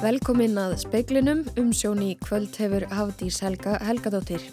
Velkomin 0.00 0.56
að 0.56 0.78
speiklinum 0.80 1.42
um 1.60 1.74
sjóni 1.76 2.14
kvöld 2.24 2.54
hefur 2.56 2.86
Hafdís 2.88 3.36
Helga 3.44 3.74
Helgadóttir. 3.84 4.46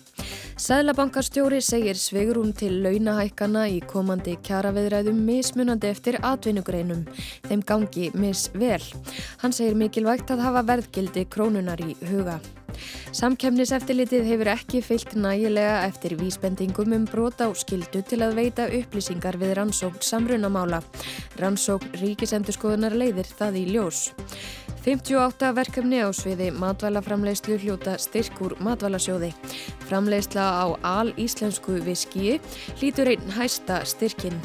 Sæðlabankastjóri 0.60 1.62
segir 1.64 1.96
sveigurum 1.96 2.52
til 2.58 2.82
launahækana 2.84 3.64
í 3.72 3.78
komandi 3.88 4.36
kjaraveðræðum 4.44 5.24
mismunandi 5.30 5.88
eftir 5.94 6.20
atvinnugreinum. 6.20 7.08
Þeim 7.48 7.64
gangi 7.72 8.12
misvel. 8.18 8.84
Hann 9.40 9.56
segir 9.56 9.80
mikilvægt 9.80 10.36
að 10.36 10.44
hafa 10.50 10.68
verðgildi 10.68 11.28
krónunar 11.32 11.80
í 11.80 11.96
huga. 12.10 12.42
Samkemniseftilitið 13.18 14.28
hefur 14.30 14.50
ekki 14.52 14.80
fyllt 14.86 15.16
nægilega 15.18 15.80
eftir 15.88 16.14
vísbendingum 16.20 16.92
um 16.94 17.06
brota 17.10 17.48
á 17.50 17.52
skildu 17.58 18.04
til 18.06 18.20
að 18.22 18.36
veita 18.38 18.68
upplýsingar 18.70 19.40
við 19.42 19.56
rannsókn 19.58 20.04
samrunamála. 20.06 20.84
Rannsókn 21.42 21.98
ríkisendurskoðunar 21.98 22.94
leiðir 22.94 23.32
það 23.40 23.58
í 23.58 23.64
ljós. 23.72 24.04
58 24.86 25.50
verkefni 25.58 26.04
á 26.06 26.14
sviði 26.14 26.52
matvælaframleyslu 26.62 27.58
hljóta 27.64 27.98
styrkur 27.98 28.54
matvælasjóði. 28.62 29.32
Framleysla 29.90 30.46
á 30.54 30.66
al 30.86 31.10
íslensku 31.18 31.82
viski 31.90 32.38
hlítur 32.78 33.10
einn 33.16 33.34
hæsta 33.34 33.82
styrkin. 33.90 34.38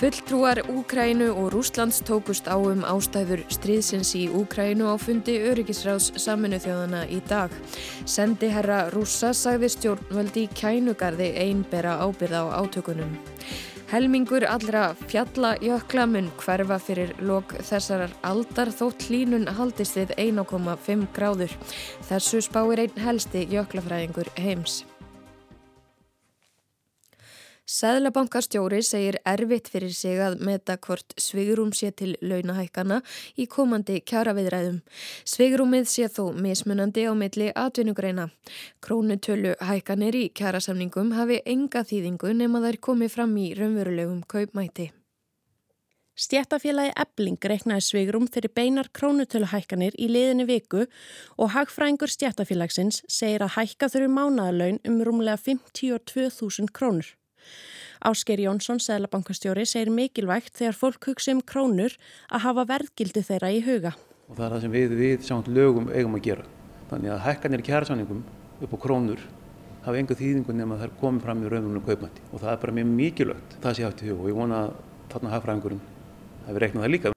Fulltrúar 0.00 0.62
Úkrænu 0.64 1.26
og 1.36 1.52
Rúslands 1.52 2.00
tókust 2.00 2.48
á 2.48 2.56
um 2.56 2.80
ástæður 2.88 3.42
stríðsins 3.52 4.14
í 4.16 4.32
Úkrænu 4.32 4.88
á 4.88 4.96
fundi 4.96 5.34
Öryggisráðs 5.44 6.14
saminu 6.16 6.56
þjóðana 6.56 7.02
í 7.04 7.18
dag. 7.28 7.52
Sendi 8.08 8.48
herra 8.48 8.86
Rússa 8.94 9.34
sagði 9.36 9.68
stjórnvöldi 9.68 10.46
kænugarði 10.56 11.34
einbera 11.44 11.98
ábyrða 12.00 12.48
á 12.48 12.64
átökunum. 12.64 13.12
Helmingur 13.92 14.46
allra 14.48 14.94
fjallajökla 15.04 16.06
mun 16.08 16.30
hverfa 16.40 16.78
fyrir 16.80 17.12
lok 17.20 17.52
þessarar 17.60 18.14
aldar 18.24 18.72
þótt 18.72 19.04
hlínun 19.10 19.50
haldist 19.52 20.00
við 20.00 20.14
1,5 20.16 21.10
gráður. 21.12 21.52
Þessu 22.08 22.40
spáir 22.48 22.86
einn 22.86 23.04
helsti 23.04 23.44
jöklafræðingur 23.52 24.32
heims. 24.40 24.80
Sæðlabankastjóri 27.70 28.80
segir 28.82 29.20
erfitt 29.30 29.68
fyrir 29.70 29.92
sig 29.94 30.18
að 30.18 30.40
meta 30.42 30.74
hvort 30.82 31.14
svigurum 31.20 31.70
sé 31.76 31.92
til 31.94 32.16
launahækana 32.18 32.98
í 33.38 33.46
komandi 33.46 34.00
kjaraviðræðum. 34.10 34.80
Svigurumið 35.22 35.86
sé 35.92 36.08
þó 36.10 36.32
mismunandi 36.34 37.04
á 37.06 37.14
milli 37.14 37.52
atvinnugreina. 37.54 38.26
Krónutölu 38.82 39.54
hækanir 39.62 40.18
í 40.18 40.24
kjarasamningum 40.34 41.12
hafi 41.14 41.38
enga 41.46 41.84
þýðingu 41.86 42.32
nema 42.40 42.64
þær 42.64 42.80
komið 42.88 43.14
fram 43.14 43.36
í 43.38 43.52
raunverulegum 43.54 44.24
kaupmæti. 44.26 44.88
Stjættafélagi 46.20 46.90
Ebling 47.00 47.38
reiknaði 47.52 47.86
svigurum 47.86 48.26
fyrir 48.28 48.50
beinar 48.50 48.90
krónutöluhækkanir 48.98 49.94
í 49.94 50.10
liðinni 50.10 50.48
viku 50.50 50.82
og 51.38 51.54
hagfræðingur 51.54 52.10
stjættafélagsins 52.12 53.04
segir 53.06 53.46
að 53.46 53.54
hækka 53.60 53.92
þurru 53.94 54.10
mánaðalaun 54.18 54.82
um 54.90 55.00
rúmlega 55.06 55.38
52.000 55.46 56.74
krónur. 56.74 57.14
Ásker 58.00 58.40
Jónsson, 58.40 58.80
Sæðlabankastjóri, 58.80 59.66
segir 59.68 59.90
mikilvægt 59.92 60.54
þegar 60.56 60.78
fólk 60.78 61.10
hugsa 61.10 61.34
um 61.34 61.42
krónur 61.44 61.96
að 62.32 62.46
hafa 62.46 62.64
verðgildi 62.70 63.24
þeirra 63.26 63.50
í 63.52 63.60
huga. 63.66 63.92
Og 64.30 64.38
það 64.38 64.46
er 64.46 64.54
það 64.54 64.64
sem 64.64 64.74
við, 64.76 64.94
við 65.00 65.26
samt 65.26 65.50
lögum 65.52 65.90
eigum 65.92 66.16
að 66.16 66.24
gera. 66.30 66.46
Þannig 66.90 67.12
að 67.12 67.22
hækkanir 67.26 67.64
kjærarsanningum 67.66 68.24
upp 68.64 68.72
á 68.72 68.78
krónur 68.80 69.26
hafa 69.84 70.00
enga 70.00 70.16
þýðingu 70.16 70.56
nema 70.56 70.76
að 70.76 70.82
það 70.82 70.88
er 70.88 70.98
komið 71.00 71.26
fram 71.26 71.44
í 71.44 71.52
raunum 71.52 71.84
kaupmætti. 71.84 72.26
Og 72.32 72.42
það 72.42 72.52
er 72.54 72.60
bara 72.64 72.76
mjög 72.78 72.90
mikilvægt 72.96 73.56
það 73.60 73.76
sé 73.76 73.86
haft 73.86 74.02
í 74.02 74.10
hug 74.10 74.24
og 74.24 74.32
ég 74.32 74.40
vona 74.40 74.64
að 74.64 74.74
þarna 75.12 75.32
hafðfræðingurinn 75.34 75.86
hefur 76.46 76.64
reiknað 76.64 76.86
það 76.86 76.94
líka. 76.94 77.14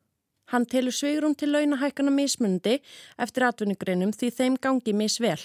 Hann 0.53 0.67
telur 0.69 0.93
svegrum 0.93 1.33
til 1.33 1.49
launahækkana 1.49 2.13
mismundi 2.13 2.77
eftir 3.17 3.47
atvinningreinum 3.47 4.13
því 4.13 4.29
þeim 4.37 4.57
gangi 4.61 4.93
misvel. 4.93 5.39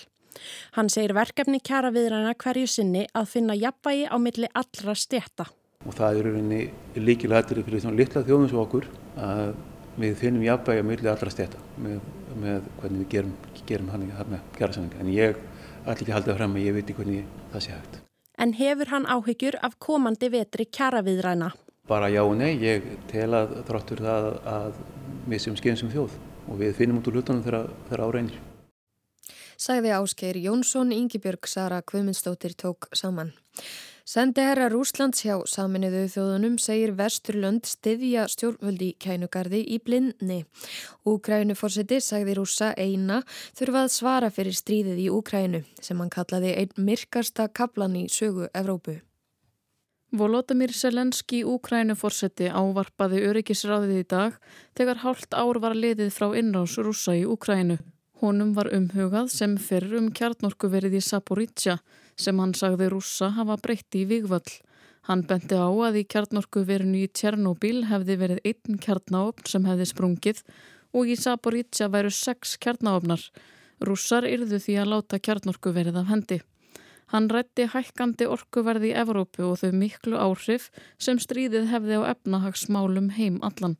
Hann 0.76 0.90
segir 0.92 1.14
verkefni 1.16 1.60
kjara 1.64 1.90
viðræna 1.94 2.34
hverju 2.38 2.68
sinni 2.70 3.06
að 3.16 3.30
finna 3.32 3.56
jafnvægi 3.58 4.08
á 4.10 4.16
milli 4.22 4.50
allra 4.54 4.94
stjætta. 4.98 5.48
Og 5.86 5.94
það 5.94 6.18
er 6.18 6.28
rauninni 6.28 6.60
líkilættir 6.98 7.62
fyrir 7.66 7.84
svona 7.84 7.98
litla 7.98 8.24
þjóðum 8.26 8.50
svo 8.50 8.64
okkur 8.64 8.88
að 9.22 9.54
við 9.98 10.18
finnum 10.20 10.44
jafnvægi 10.46 10.82
á 10.82 10.90
milli 10.90 11.12
allra 11.12 11.32
stjætta 11.34 11.62
með, 11.78 12.02
með 12.34 12.66
hvernig 12.80 13.04
við 13.04 13.08
gerum, 13.14 13.36
gerum 13.66 13.92
hann 13.94 14.08
með 14.08 14.42
kjara 14.58 14.76
sanninga. 14.76 15.00
En 15.02 15.12
ég 15.14 15.38
ætla 15.84 15.96
ekki 15.96 16.10
að 16.10 16.18
halda 16.18 16.32
það 16.32 16.40
fram 16.42 16.58
að 16.58 16.66
ég 16.66 16.76
viti 16.78 16.98
hvernig 16.98 17.32
það 17.54 17.64
sé 17.64 17.74
hægt. 17.76 18.02
En 18.38 18.52
hefur 18.54 18.92
hann 18.92 19.08
áhyggjur 19.10 19.58
af 19.66 19.78
komandi 19.82 20.28
vetri 20.30 20.68
kjara 20.70 21.02
viðræna? 21.06 21.50
Bara 21.88 22.10
já 22.12 22.20
og 22.22 22.36
nei, 22.36 22.52
ég 22.60 22.84
tel 23.10 23.32
að 23.34 23.56
þráttur 23.66 24.02
það 24.04 24.28
að 24.46 24.82
við 25.28 25.42
sem 25.44 25.56
skeiðum 25.58 25.80
sem 25.80 25.94
þjóð 25.94 26.18
og 26.48 26.60
við 26.60 26.76
finnum 26.76 27.00
út 27.00 27.08
úr 27.08 27.18
hlutunum 27.18 27.42
þegar 27.46 28.04
áreinir 28.04 28.36
sagði 29.58 29.92
Áskeir 29.98 30.38
Jónsson, 30.38 30.94
Íngibjörg 30.94 31.50
Sara 31.50 31.82
Kvömynstóttir 31.82 32.54
tók 32.54 32.88
saman. 32.92 33.34
Sendi 34.08 34.40
herra 34.40 34.70
Rúslands 34.72 35.20
hjá 35.20 35.34
saminuðu 35.44 36.06
þjóðunum 36.08 36.54
segir 36.62 36.94
Vesturlönd 36.96 37.66
stiðja 37.68 38.22
stjórnvöldi 38.32 38.94
kænugarði 38.96 39.60
í 39.74 39.76
blindni. 39.84 40.38
Úkrænufórseti 41.04 41.98
sagði 42.00 42.38
rúsa 42.38 42.70
eina 42.78 43.18
þurfað 43.58 43.90
svara 43.92 44.30
fyrir 44.32 44.56
stríðið 44.56 45.02
í 45.02 45.10
Úkrænu 45.12 45.60
sem 45.84 46.00
hann 46.00 46.14
kallaði 46.14 46.54
einn 46.62 46.88
myrkasta 46.88 47.50
kaplan 47.52 47.98
í 48.00 48.06
sögu 48.08 48.48
Evrópu. 48.56 48.96
Volodymyr 50.16 50.72
Selenski 50.72 51.42
Úkrænufórseti 51.44 52.48
ávarpaði 52.48 53.26
öryggisráðið 53.28 54.00
í 54.06 54.08
dag 54.08 54.40
þegar 54.72 55.04
hálft 55.04 55.36
ár 55.36 55.60
var 55.60 55.76
liðið 55.76 56.14
frá 56.16 56.32
innrás 56.32 56.80
rúsa 56.80 57.12
í 57.12 57.28
Úkrænu. 57.28 57.76
Honum 58.18 58.48
var 58.56 58.66
umhugað 58.74 59.28
sem 59.30 59.52
fyrr 59.62 59.92
um 60.00 60.08
kjarnorkuverið 60.10 60.96
í 60.98 61.02
Saporítsja 61.06 61.76
sem 62.18 62.40
hann 62.42 62.54
sagði 62.58 62.88
rússa 62.90 63.28
hafa 63.36 63.54
breytti 63.62 64.00
í 64.02 64.08
Vigvall. 64.10 64.56
Hann 65.06 65.22
benti 65.28 65.54
á 65.54 65.70
að 65.70 66.00
í 66.00 66.02
kjarnorkuverinu 66.10 67.04
í 67.04 67.10
Tjernobyl 67.14 67.84
hefði 67.86 68.16
verið 68.18 68.40
einn 68.50 68.80
kjarnáopn 68.82 69.46
sem 69.46 69.68
hefði 69.70 69.86
sprungið 69.92 70.42
og 70.98 71.12
í 71.12 71.14
Saporítsja 71.20 71.86
væru 71.94 72.10
sex 72.10 72.56
kjarnáopnar. 72.58 73.22
Rússar 73.86 74.26
yrðu 74.26 74.58
því 74.64 74.74
að 74.82 74.90
láta 74.96 75.20
kjarnorkuverið 75.22 76.00
af 76.02 76.10
hendi. 76.10 76.40
Hann 77.14 77.30
rætti 77.30 77.68
hækkandi 77.70 78.26
orkuverði 78.28 78.90
í 78.90 78.96
Evrópu 78.98 79.46
og 79.46 79.62
þau 79.62 79.70
miklu 79.78 80.18
áhrif 80.18 80.72
sem 80.98 81.22
stríðið 81.22 81.70
hefði 81.70 82.02
á 82.02 82.10
efnahagsmálum 82.16 83.12
heim 83.14 83.38
allan. 83.46 83.78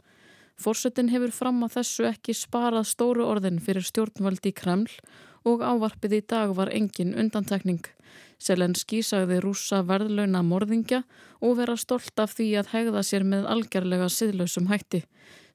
Fórsetin 0.59 1.13
hefur 1.13 1.31
fram 1.31 1.63
að 1.63 1.77
þessu 1.79 2.09
ekki 2.09 2.35
sparað 2.35 2.89
stóru 2.91 3.27
orðin 3.31 3.61
fyrir 3.63 3.85
stjórnvaldi 3.87 4.51
í 4.51 4.57
Kreml 4.59 4.91
og 5.47 5.63
ávarpið 5.63 6.17
í 6.19 6.25
dag 6.27 6.55
var 6.57 6.73
engin 6.75 7.15
undantekning. 7.15 7.85
Selenski 8.43 9.01
sagði 9.07 9.39
rúsa 9.43 9.85
verðlauna 9.87 10.43
morðingja 10.47 11.05
og 11.43 11.57
vera 11.61 11.77
stolt 11.79 12.19
af 12.19 12.35
því 12.39 12.49
að 12.61 12.73
hegða 12.75 13.05
sér 13.07 13.27
með 13.27 13.47
algjörlega 13.55 14.11
siðlausum 14.11 14.67
hætti. 14.71 15.05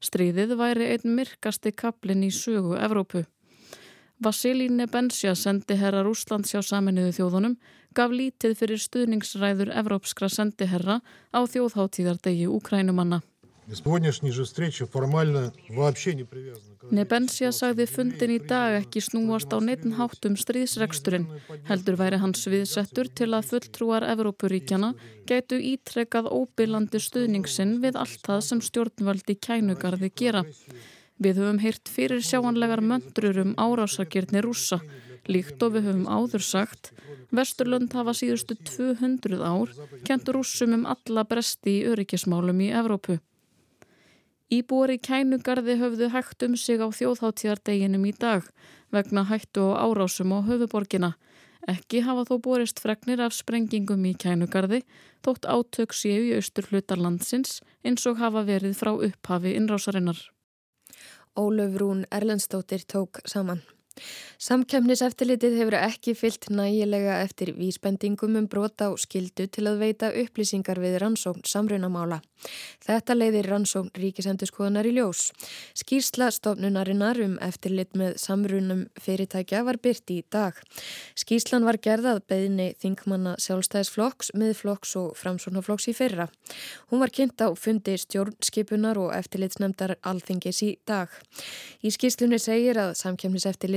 Stríðið 0.04 0.56
væri 0.60 0.90
einn 0.94 1.16
myrkasti 1.18 1.72
kaplinn 1.72 2.24
í 2.24 2.32
sögu 2.32 2.76
Evrópu. 2.80 3.24
Vasilíne 4.24 4.86
Bensja 4.88 5.34
sendi 5.36 5.76
herra 5.76 6.04
Rúslands 6.06 6.54
hjá 6.54 6.62
saminuðu 6.62 7.12
þjóðunum 7.18 7.58
gaf 7.96 8.12
lítið 8.14 8.56
fyrir 8.56 8.80
stuðningsræður 8.80 9.74
evrópskra 9.74 10.30
sendiherra 10.32 11.00
á 11.34 11.40
þjóðháttíðardegi 11.44 12.48
Úkrænumanna. 12.48 13.20
Nebensja 16.92 17.50
sagði 17.56 17.86
fundin 17.88 18.34
í 18.34 18.38
dag 18.44 18.74
ekki 18.76 19.00
snúast 19.00 19.54
á 19.56 19.58
neittn 19.64 19.94
háttum 19.96 20.36
stríðsregsturinn. 20.36 21.24
Heldur 21.70 21.96
væri 21.96 22.18
hans 22.20 22.44
viðsettur 22.44 23.08
til 23.08 23.30
að 23.32 23.48
fulltrúar 23.54 24.04
Evrópuríkjana 24.12 24.92
gætu 25.30 25.56
ítrekað 25.72 26.28
óbyrlandi 26.28 27.00
stuðningsinn 27.00 27.78
við 27.80 27.96
allt 28.04 28.20
það 28.28 28.44
sem 28.50 28.60
stjórnvaldi 28.68 29.40
kænugarði 29.48 30.12
gera. 30.12 30.44
Við 31.16 31.40
höfum 31.40 31.64
heyrt 31.64 31.88
fyrir 31.88 32.20
sjáanlegar 32.20 32.84
möndrur 32.84 33.40
um 33.46 33.56
árásakirni 33.56 34.44
rúsa. 34.44 34.82
Líkt 35.24 35.62
og 35.64 35.78
við 35.78 35.88
höfum 35.88 36.08
áður 36.10 36.44
sagt, 36.44 36.92
Vesturlund 37.32 37.94
hafa 37.96 38.12
síðustu 38.12 38.58
200 38.60 39.40
ár 39.40 39.72
kent 40.04 40.28
rúsum 40.28 40.76
um 40.76 40.84
alla 40.84 41.24
bresti 41.24 41.80
í 41.80 41.86
öryggismálum 41.88 42.60
í 42.60 42.74
Evrópu. 42.76 43.22
Íbúar 44.52 44.92
í 44.92 44.98
kænugarði 45.00 45.78
höfðu 45.80 46.10
hægt 46.12 46.44
um 46.44 46.56
sig 46.56 46.82
á 46.82 46.88
þjóðháttíðardeginum 46.92 48.04
í 48.04 48.12
dag 48.12 48.44
vegna 48.92 49.24
hættu 49.30 49.70
og 49.70 49.78
árásum 49.80 50.34
á 50.36 50.44
höfuborgina. 50.44 51.14
Ekki 51.64 52.02
hafa 52.04 52.26
þó 52.28 52.36
borist 52.44 52.82
fregnir 52.84 53.22
af 53.24 53.32
sprengingum 53.32 54.04
í 54.04 54.12
kænugarði 54.12 54.82
þótt 55.24 55.48
átök 55.48 55.96
séu 55.96 56.26
í 56.28 56.34
austur 56.36 56.68
hlutarlandsins 56.68 57.62
eins 57.82 58.04
og 58.04 58.20
hafa 58.20 58.44
verið 58.44 58.76
frá 58.76 58.92
upphafi 58.92 59.54
innrásarinnar. 59.56 60.20
Ólöf 61.34 61.78
Rún 61.80 62.04
Erlendstóttir 62.12 62.84
tók 62.84 63.24
saman. 63.24 63.64
Samkemniseftilitið 64.44 65.54
hefur 65.60 65.76
ekki 65.78 66.12
fyllt 66.18 66.48
nægilega 66.50 67.20
eftir 67.22 67.52
vísbendingum 67.56 68.34
um 68.36 68.48
brota 68.50 68.90
og 68.92 68.98
skildu 69.00 69.46
til 69.46 69.68
að 69.70 69.78
veita 69.80 70.10
upplýsingar 70.10 70.80
við 70.82 70.98
rannsókn 71.00 71.46
samrunamála. 71.48 72.18
Þetta 72.84 73.14
leiðir 73.16 73.48
rannsókn 73.48 73.92
ríkisendurskoðanar 73.96 74.88
í 74.90 74.96
ljós. 74.98 75.30
Skýrsla 75.78 76.28
stofnunarinnar 76.34 77.20
um 77.24 77.38
eftirlit 77.44 77.94
með 77.96 78.18
samrunum 78.20 78.82
fyrirtækja 79.00 79.62
var 79.64 79.78
byrt 79.80 80.12
í 80.12 80.18
dag. 80.28 80.58
Skýrslan 81.16 81.64
var 81.64 81.78
gerðað 81.78 82.20
beðinni 82.28 82.68
þingmanna 82.82 83.36
sjálfstæðisflokks, 83.40 84.34
miðflokks 84.36 84.96
og 85.00 85.14
framsóknarflokks 85.22 85.88
í 85.88 85.96
fyrra. 85.96 86.28
Hún 86.90 87.00
var 87.00 87.14
kynnt 87.14 87.40
á 87.40 87.48
fundi 87.56 87.96
stjórnskipunar 88.02 89.00
og 89.00 89.14
eftirlitsnemdar 89.16 89.96
alþingis 90.02 90.60
í 90.66 90.74
dag. 90.84 91.08
Í 91.80 91.94
skýrslunni 91.94 92.42
segir 92.42 92.82
að 92.82 92.92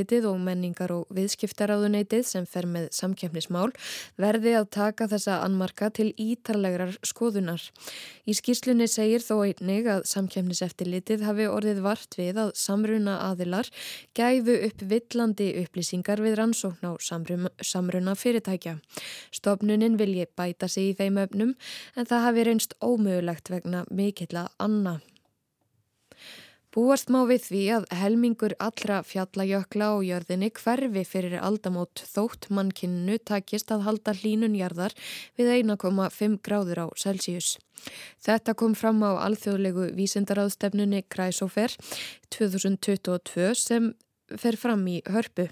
samkemniseftilitið 0.08 0.28
og 0.30 0.40
menningar 0.40 0.92
og 0.92 1.08
viðskiptaráðuneytið 1.12 2.24
sem 2.26 2.46
fer 2.46 2.66
með 2.66 2.90
samkjöfnismál 2.96 3.72
verði 4.18 4.56
að 4.56 4.70
taka 4.72 5.08
þessa 5.08 5.44
anmarka 5.44 5.90
til 5.92 6.14
ítarlegar 6.16 6.98
skoðunar. 7.04 7.62
Í 8.26 8.34
skýrslunni 8.34 8.88
segir 8.88 9.22
þó 9.22 9.44
einnig 9.46 9.88
að 9.88 10.06
samkjöfniseftilitið 10.08 11.26
hafi 11.26 11.48
orðið 11.48 11.82
vart 11.84 12.16
við 12.18 12.38
að 12.38 12.54
samruna 12.56 13.20
aðilar 13.32 13.68
gæfu 14.16 14.56
upp 14.68 14.82
villandi 14.82 15.50
upplýsingar 15.64 16.22
við 16.22 16.38
rannsókn 16.40 16.88
á 16.88 16.92
samruna 17.62 18.16
fyrirtækja. 18.16 18.80
Stofnunin 19.32 19.98
vilji 19.98 20.28
bæta 20.36 20.68
sig 20.68 20.94
í 20.94 20.98
þeim 20.98 21.20
öfnum 21.26 21.56
en 21.96 22.06
það 22.06 22.26
hafi 22.28 22.48
reynst 22.48 22.80
ómögulegt 22.82 23.52
vegna 23.52 23.86
mikill 23.92 24.36
að 24.38 24.52
anna. 24.60 25.00
Búast 26.78 27.10
má 27.10 27.24
við 27.26 27.42
því 27.42 27.60
að 27.74 27.86
helmingur 27.98 28.54
allra 28.62 29.00
fjallajökla 29.02 29.86
og 29.96 30.04
jörðinni 30.06 30.52
hverfi 30.54 31.02
fyrir 31.10 31.40
aldamót 31.42 32.04
þótt 32.06 32.52
mannkinnu 32.54 33.16
takist 33.26 33.74
að 33.74 33.88
halda 33.88 34.14
hlínunjarðar 34.20 34.94
við 35.40 35.50
1,5 35.56 36.36
gráður 36.46 36.84
á 36.86 36.88
Celsius. 36.94 37.56
Þetta 38.22 38.54
kom 38.62 38.78
fram 38.78 39.02
á 39.02 39.18
alþjóðlegu 39.26 39.88
vísindaráðstefnunni 39.98 41.02
Kræsofer 41.10 41.74
2022 42.38 43.50
sem 43.58 43.90
fer 44.38 44.62
fram 44.62 44.86
í 44.86 45.02
hörpu. 45.10 45.50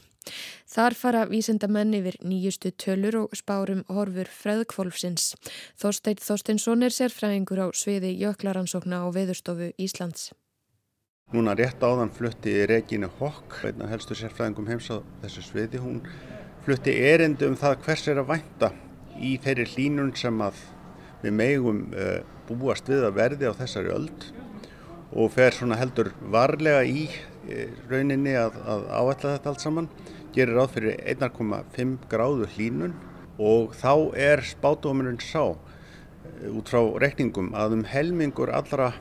Þar 0.69 1.00
fara 1.01 1.25
vísindamenn 1.25 1.98
yfir 2.04 2.21
nýjustu 2.21 2.69
tölur 2.69 3.24
og 3.25 3.33
spárum 3.33 3.81
horfur 3.89 4.30
freðkvolfsins. 4.30 5.31
Þorstein 5.74 6.21
Þorsteinsson 6.21 6.86
er 6.86 6.94
sérfræðingur 6.94 7.66
á 7.66 7.68
sviði 7.74 8.13
jöklaransókna 8.21 9.07
og 9.10 9.16
veðurstofu 9.18 9.74
Íslands. 9.81 10.30
Núna 11.33 11.56
rétt 11.57 11.81
áðan 11.81 12.12
flutti 12.13 12.51
Regínu 12.69 13.07
Hokk, 13.18 13.56
einna 13.66 13.88
helstu 13.89 14.13
sérfræðingum 14.13 14.68
heims 14.69 14.92
á 14.94 15.01
þessu 15.24 15.42
sviði. 15.42 15.80
Hún 15.81 16.04
flutti 16.62 16.94
erindu 17.01 17.48
um 17.50 17.56
það 17.57 17.80
hvers 17.88 18.04
er 18.12 18.19
að 18.22 18.27
vænta 18.30 18.69
í 19.18 19.31
þeirri 19.42 19.66
hlínun 19.72 20.12
sem 20.13 20.44
að 20.45 20.60
við 21.24 21.33
megum 21.39 21.80
uh, 21.98 22.19
búast 22.45 22.92
við 22.94 23.07
að 23.07 23.18
verði 23.18 23.50
á 23.50 23.57
þessari 23.57 23.89
öld 23.95 24.27
og 25.18 25.33
fer 25.33 25.57
svona 25.57 25.80
heldur 25.81 26.12
varlega 26.22 26.86
í 26.86 27.07
uh, 27.10 27.74
rauninni 27.89 28.38
að, 28.38 28.62
að 28.62 28.86
áætla 28.94 29.33
þetta 29.39 29.54
allt 29.56 29.66
saman. 29.66 29.89
Gerir 30.38 30.60
ráð 30.60 30.78
fyrir 30.78 31.01
1,5 31.16 31.98
gráðu 32.13 32.51
hlínun 32.54 32.94
og 33.42 33.74
þá 33.74 34.13
er 34.30 34.45
spátumurinn 34.45 35.18
sá 35.25 35.42
uh, 35.50 35.57
út 36.54 36.69
frá 36.69 36.83
rekningum 37.01 37.50
að 37.57 37.80
um 37.80 37.86
helmingur 37.95 38.54
allra 38.54 38.94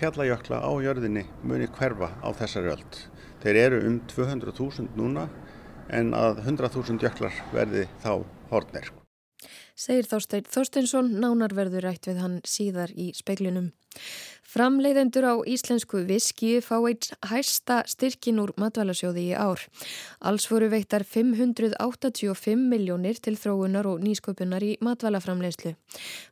fjallajökla 0.00 0.62
á 0.62 0.70
jörðinni 0.84 1.26
muni 1.42 1.68
hverfa 1.76 2.12
á 2.22 2.28
þessari 2.38 2.72
öll. 2.74 2.98
Þeir 3.42 3.58
eru 3.66 3.80
um 3.88 4.00
200.000 4.10 4.96
núna 4.98 5.28
en 5.92 6.12
að 6.16 6.44
100.000 6.46 7.02
jöklar 7.02 7.38
verði 7.52 7.86
þá 8.02 8.24
hortnir. 8.52 8.92
Segir 9.74 10.06
Þorstein 10.06 10.46
Þorsteinsson, 10.52 11.08
nánar 11.18 11.54
verður 11.56 11.88
rætt 11.88 12.06
við 12.06 12.20
hann 12.22 12.40
síðar 12.46 12.92
í 12.94 13.10
speiklinum. 13.16 13.72
Framleiðendur 14.52 15.24
á 15.24 15.34
íslensku 15.48 16.02
viski 16.04 16.58
fá 16.60 16.74
eitt 16.84 17.06
hæsta 17.24 17.78
styrkin 17.88 18.40
úr 18.42 18.50
matvælasjóði 18.60 19.30
í 19.30 19.36
ár. 19.38 19.62
Alls 20.20 20.44
voru 20.50 20.68
veittar 20.68 21.06
585 21.08 22.66
miljónir 22.68 23.16
til 23.24 23.38
þróunar 23.40 23.88
og 23.88 24.02
nýsköpunar 24.04 24.66
í 24.66 24.74
matvælaframleiðslu. 24.84 25.72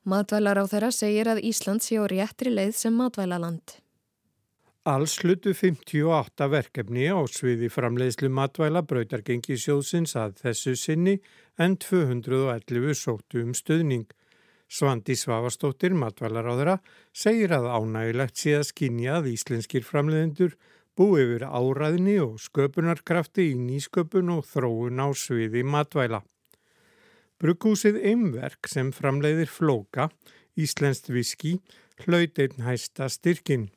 Matvælar 0.04 0.60
á 0.60 0.64
þeirra 0.68 0.90
segir 0.92 1.32
að 1.32 1.40
Ísland 1.48 1.86
sé 1.86 1.96
á 1.96 2.04
réttri 2.12 2.52
leið 2.52 2.76
sem 2.76 2.92
matvælaland. 2.92 3.80
Alls 4.84 5.16
slutu 5.16 5.54
58 5.56 6.52
verkefni 6.52 7.08
á 7.08 7.20
sviði 7.24 7.72
framleiðslu 7.72 8.28
matvæla 8.36 8.84
brautargengi 8.84 9.56
sjóðsins 9.56 10.12
að 10.16 10.36
þessu 10.44 10.76
sinni 10.76 11.20
en 11.56 11.80
211 11.80 13.00
sóttu 13.00 13.46
um 13.46 13.56
stöðning. 13.56 14.10
Svandi 14.70 15.16
Svavastóttir, 15.18 15.96
matvælaráðara, 15.98 16.76
segir 17.10 17.50
að 17.56 17.66
ánægilegt 17.74 18.38
sé 18.38 18.54
að 18.60 18.68
skinja 18.68 19.16
að 19.18 19.32
íslenskir 19.32 19.82
framleiðendur 19.82 20.54
búi 20.94 21.24
yfir 21.24 21.46
áræðni 21.48 22.20
og 22.22 22.36
sköpunarkrafti 22.44 23.48
í 23.50 23.56
nýsköpun 23.58 24.30
og 24.36 24.44
þróun 24.46 25.02
á 25.02 25.08
sviði 25.16 25.64
matvæla. 25.66 26.20
Brukkúsið 27.40 27.98
Eimverk 28.04 28.68
sem 28.68 28.92
framleiðir 28.94 29.50
flóka, 29.50 30.10
íslenskt 30.60 31.10
viski, 31.10 31.56
hlaut 32.04 32.38
einn 32.38 32.62
hæsta 32.66 33.08
styrkin. 33.10 33.70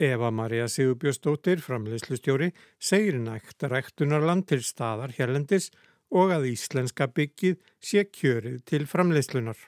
Eva 0.00 0.30
Maria 0.30 0.68
Sigurbjörnsdóttir, 0.70 1.58
framleiðslustjóri, 1.64 2.52
segir 2.78 3.18
nægt 3.20 3.66
ræktunarland 3.66 4.46
til 4.52 4.62
staðar 4.64 5.16
hérlendis 5.16 5.72
og 6.12 6.32
að 6.36 6.52
íslenska 6.52 7.10
byggið 7.10 7.58
sé 7.82 8.06
kjörið 8.08 8.62
til 8.68 8.86
framleiðslunar. 8.88 9.58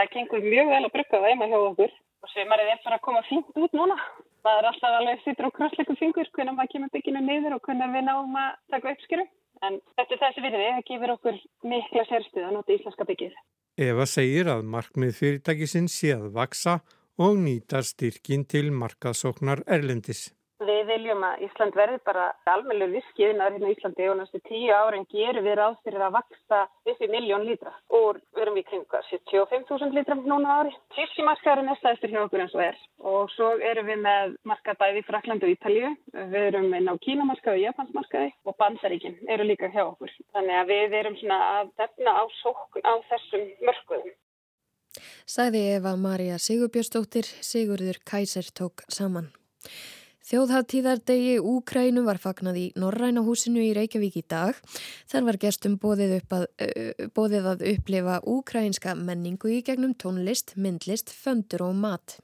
Það 0.00 0.12
gengur 0.14 0.44
mjög 0.46 0.68
vel 0.72 0.84
að 0.86 0.92
brugga 0.94 1.18
það 1.18 1.26
heima 1.28 1.46
hjá 1.50 1.58
okkur 1.60 1.90
og 2.24 2.30
semarið 2.32 2.68
er 2.72 2.78
bara 2.84 2.96
að 2.96 3.02
koma 3.04 3.20
fínt 3.26 3.58
út 3.60 3.74
núna. 3.76 3.96
Það 4.40 4.60
er 4.60 4.68
alltaf 4.70 4.94
alveg 4.96 5.20
sýtur 5.20 5.48
á 5.52 5.56
krossleikum 5.58 5.98
fingur 6.00 6.30
hvernig 6.32 6.56
maður 6.56 6.70
kemur 6.72 6.92
bygginu 6.94 7.20
niður 7.26 7.56
og 7.58 7.66
hvernig 7.66 7.92
við 7.92 8.06
náum 8.06 8.38
að 8.40 8.54
taka 8.72 8.94
uppskjöru. 8.94 9.26
En 9.60 9.76
þetta 9.98 10.16
er 10.16 10.22
þessi 10.22 10.44
virði, 10.46 10.70
það 10.72 10.88
gefur 10.88 11.12
okkur 11.18 11.40
mikla 11.68 12.06
sérstuð 12.08 12.46
að 12.46 12.56
nota 12.56 12.76
íslenska 12.78 13.08
byggið. 13.10 13.36
Eva 13.90 14.08
segir 14.08 14.48
að 14.54 14.64
markmið 14.72 15.12
fyrirtækisinn 15.20 15.92
sé 15.92 16.14
að 16.16 16.30
vaksa 16.38 16.78
og 17.20 17.36
nýta 17.44 17.84
styrkin 17.84 18.48
til 18.48 18.70
markaðsóknar 18.72 19.66
Erlendis. 19.68 20.30
Við 20.80 20.86
viljum 20.94 21.24
að 21.26 21.42
Ísland 21.44 21.74
verði 21.76 21.98
bara 22.08 22.22
almeinlega 22.48 22.94
viskiðinar 22.94 23.52
hérna 23.52 23.68
í 23.68 23.74
Íslandi 23.74 24.06
og 24.08 24.14
næstu 24.16 24.38
tíu 24.48 24.70
árin 24.72 25.02
gerum 25.12 25.44
við 25.44 25.58
ráð 25.58 25.74
fyrir 25.84 26.04
að 26.06 26.14
vaksta 26.14 26.60
upp 26.88 27.02
í 27.04 27.08
miljón 27.12 27.44
lítra 27.44 27.72
og 27.98 28.16
við 28.32 28.40
erum 28.46 28.56
í 28.56 28.62
kringa 28.64 29.02
75.000 29.10 29.98
lítra 29.98 30.16
núna 30.16 30.54
ári. 30.62 30.72
Tíski 30.96 31.26
markaðurinn 31.26 31.68
er 31.74 31.80
stæðstur 31.82 32.14
hjá 32.14 32.22
okkur 32.22 32.44
eins 32.46 32.56
og 32.56 32.64
er 32.64 32.80
og 33.12 33.34
svo 33.34 33.50
erum 33.72 33.90
við 33.92 34.00
með 34.06 34.32
markaðbæði 34.48 35.02
í 35.02 35.06
Frakland 35.10 35.44
og 35.44 35.52
Ítalju, 35.52 35.92
við 36.32 36.48
erum 36.48 36.72
inn 36.80 36.88
á 36.88 36.94
Kínamarkaði 37.04 37.60
og 37.60 37.66
Japansmarkaði 37.66 38.32
og 38.48 38.58
Bandaríkinn 38.64 39.20
eru 39.36 39.50
líka 39.50 39.68
hjá 39.74 39.84
okkur. 39.84 40.16
Þannig 40.32 40.62
að 40.62 40.72
við 40.72 40.98
erum 41.02 41.20
svona 41.20 41.42
að 41.58 41.76
defna 41.82 42.16
á 42.16 42.24
sókn 42.40 42.88
á 42.88 42.92
þessum 43.12 43.46
mörkuðum. 43.68 44.16
Sæði 45.28 45.60
Eva 45.76 45.92
Maria 46.00 46.40
Sigurbjörnsdóttir, 46.40 47.28
Sigurður 47.44 48.00
Kæser 48.08 48.48
tók 48.56 48.82
saman. 48.88 49.28
Þjóðháttíðardegi 50.30 51.40
Úkrænu 51.42 52.04
var 52.06 52.20
fagnad 52.22 52.54
í 52.54 52.68
Norræna 52.78 53.24
húsinu 53.26 53.64
í 53.66 53.72
Reykjavík 53.74 54.20
í 54.20 54.24
dag. 54.30 54.58
Þar 55.10 55.24
var 55.26 55.38
gestum 55.42 55.72
bóðið, 55.82 56.12
að, 56.30 56.44
bóðið 57.16 57.48
að 57.50 57.64
upplifa 57.72 58.20
úkrænska 58.30 58.94
menningu 58.94 59.50
í 59.50 59.58
gegnum 59.66 59.96
tónlist, 59.98 60.52
myndlist, 60.54 61.10
föndur 61.10 61.64
og 61.66 61.80
mat. 61.80 62.20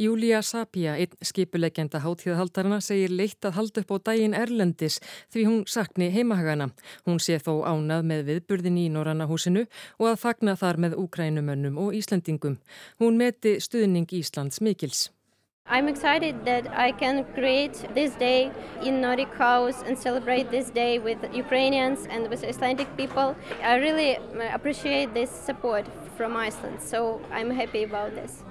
Júlia 0.00 0.40
Sapia, 0.42 0.96
einn 0.98 1.14
skipulegjenda 1.22 2.00
hátíðahaldarana, 2.02 2.80
segir 2.82 3.14
leitt 3.14 3.46
að 3.46 3.54
halda 3.60 3.84
upp 3.84 3.94
á 3.94 3.96
daginn 4.10 4.34
Erlendis 4.34 4.98
því 5.30 5.46
hún 5.46 5.62
sakni 5.70 6.10
heimahagana. 6.10 6.72
Hún 7.06 7.22
sé 7.22 7.38
þó 7.38 7.60
ánað 7.70 8.10
með 8.10 8.26
viðburðin 8.32 8.82
í 8.82 8.88
Norræna 8.90 9.30
húsinu 9.30 9.68
og 10.00 10.10
að 10.10 10.20
fagna 10.24 10.58
þar 10.58 10.82
með 10.88 10.98
úkrænumönnum 11.04 11.78
og 11.86 11.94
Íslandingum. 11.94 12.58
Hún 12.98 13.22
meti 13.22 13.60
stuðning 13.62 14.10
Íslands 14.10 14.58
mikils. 14.58 15.06
I'm 15.70 15.86
excited 15.86 16.44
that 16.46 16.66
I 16.76 16.90
can 16.90 17.24
create 17.32 17.74
this 17.94 18.14
day 18.16 18.50
in 18.82 19.00
Nordic 19.00 19.32
House 19.34 19.82
and 19.86 19.96
celebrate 19.96 20.50
this 20.50 20.68
day 20.70 20.98
with 20.98 21.18
Ukrainians 21.32 22.06
and 22.10 22.28
with 22.28 22.42
Icelandic 22.44 22.88
people. 22.96 23.36
I 23.62 23.76
really 23.76 24.18
appreciate 24.52 25.14
this 25.14 25.30
support 25.30 25.86
from 26.16 26.36
Iceland, 26.36 26.82
so 26.82 27.20
I'm 27.30 27.50
happy 27.50 27.84
about 27.84 28.10
this. 28.14 28.42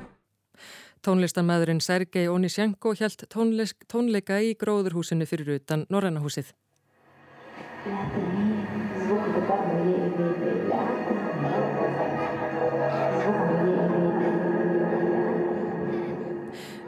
Tónlistarmæðurinn 1.03 1.79
Sergei 1.81 2.27
Onisjenko 2.27 2.95
held 2.99 3.23
tónleika 3.91 4.39
í 4.39 4.55
gróðurhúsinu 4.55 5.27
fyrir 5.27 5.59
utan 5.59 5.85
Norrannahúsið. 5.89 6.55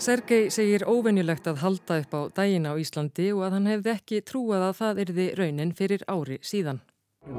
Sergei 0.02 0.48
segir 0.50 0.82
óvenjulegt 0.90 1.46
að 1.46 1.60
halda 1.62 2.00
upp 2.02 2.14
á 2.18 2.22
daginn 2.34 2.66
á 2.66 2.74
Íslandi 2.74 3.28
og 3.36 3.44
að 3.46 3.52
hann 3.54 3.68
hefði 3.70 3.92
ekki 3.92 4.22
trúað 4.26 4.64
að 4.66 4.80
það 4.80 5.02
erði 5.04 5.26
raunin 5.38 5.74
fyrir 5.78 6.02
ári 6.10 6.40
síðan. 6.42 6.80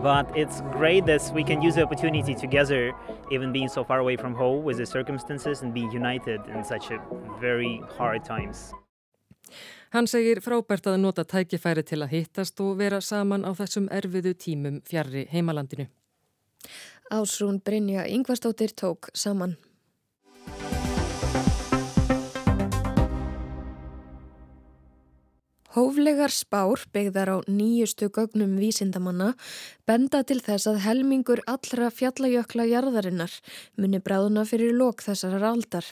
But 0.05 0.31
it's 0.39 0.63
great 0.71 1.09
that 1.11 1.27
we 1.35 1.43
can 1.43 1.59
use 1.59 1.75
the 1.75 1.83
opportunity 1.83 2.37
together, 2.39 2.95
even 3.33 3.51
being 3.51 3.69
so 3.69 3.83
far 3.83 3.99
away 3.99 4.15
from 4.17 4.37
home 4.39 4.63
with 4.63 4.79
the 4.79 4.87
circumstances 4.87 5.63
and 5.63 5.75
being 5.75 5.91
united 5.91 6.39
in 6.55 6.63
such 6.63 6.93
a 6.95 7.03
very 7.41 7.83
hard 7.99 8.23
times. 8.23 8.71
Hann 9.91 10.07
segir 10.07 10.39
frábært 10.39 10.87
að 10.87 11.01
nota 11.03 11.27
tækifæri 11.27 11.83
til 11.83 11.99
að 12.07 12.15
hittast 12.15 12.63
og 12.63 12.79
vera 12.79 13.03
saman 13.03 13.43
á 13.43 13.51
þessum 13.59 13.91
erfiðu 13.91 14.37
tímum 14.39 14.79
fjarrri 14.87 15.27
heimalandinu. 15.35 15.91
Ásrún 17.11 17.59
Brynja 17.59 18.07
Yngvarstóttir 18.07 18.71
tók 18.71 19.11
saman. 19.19 19.59
Hóflegar 25.73 26.29
spár 26.29 26.83
byggðar 26.93 27.31
á 27.33 27.37
nýjustu 27.49 28.11
gögnum 28.13 28.59
vísindamanna 28.61 29.31
benda 29.89 30.19
til 30.29 30.37
þess 30.45 30.69
að 30.69 30.83
helmingur 30.85 31.41
allra 31.49 31.89
fjallajökla 31.89 32.67
jarðarinnar 32.69 33.33
muni 33.81 34.03
bráðuna 34.05 34.45
fyrir 34.45 34.77
lok 34.77 35.01
þessarar 35.01 35.47
aldar. 35.55 35.89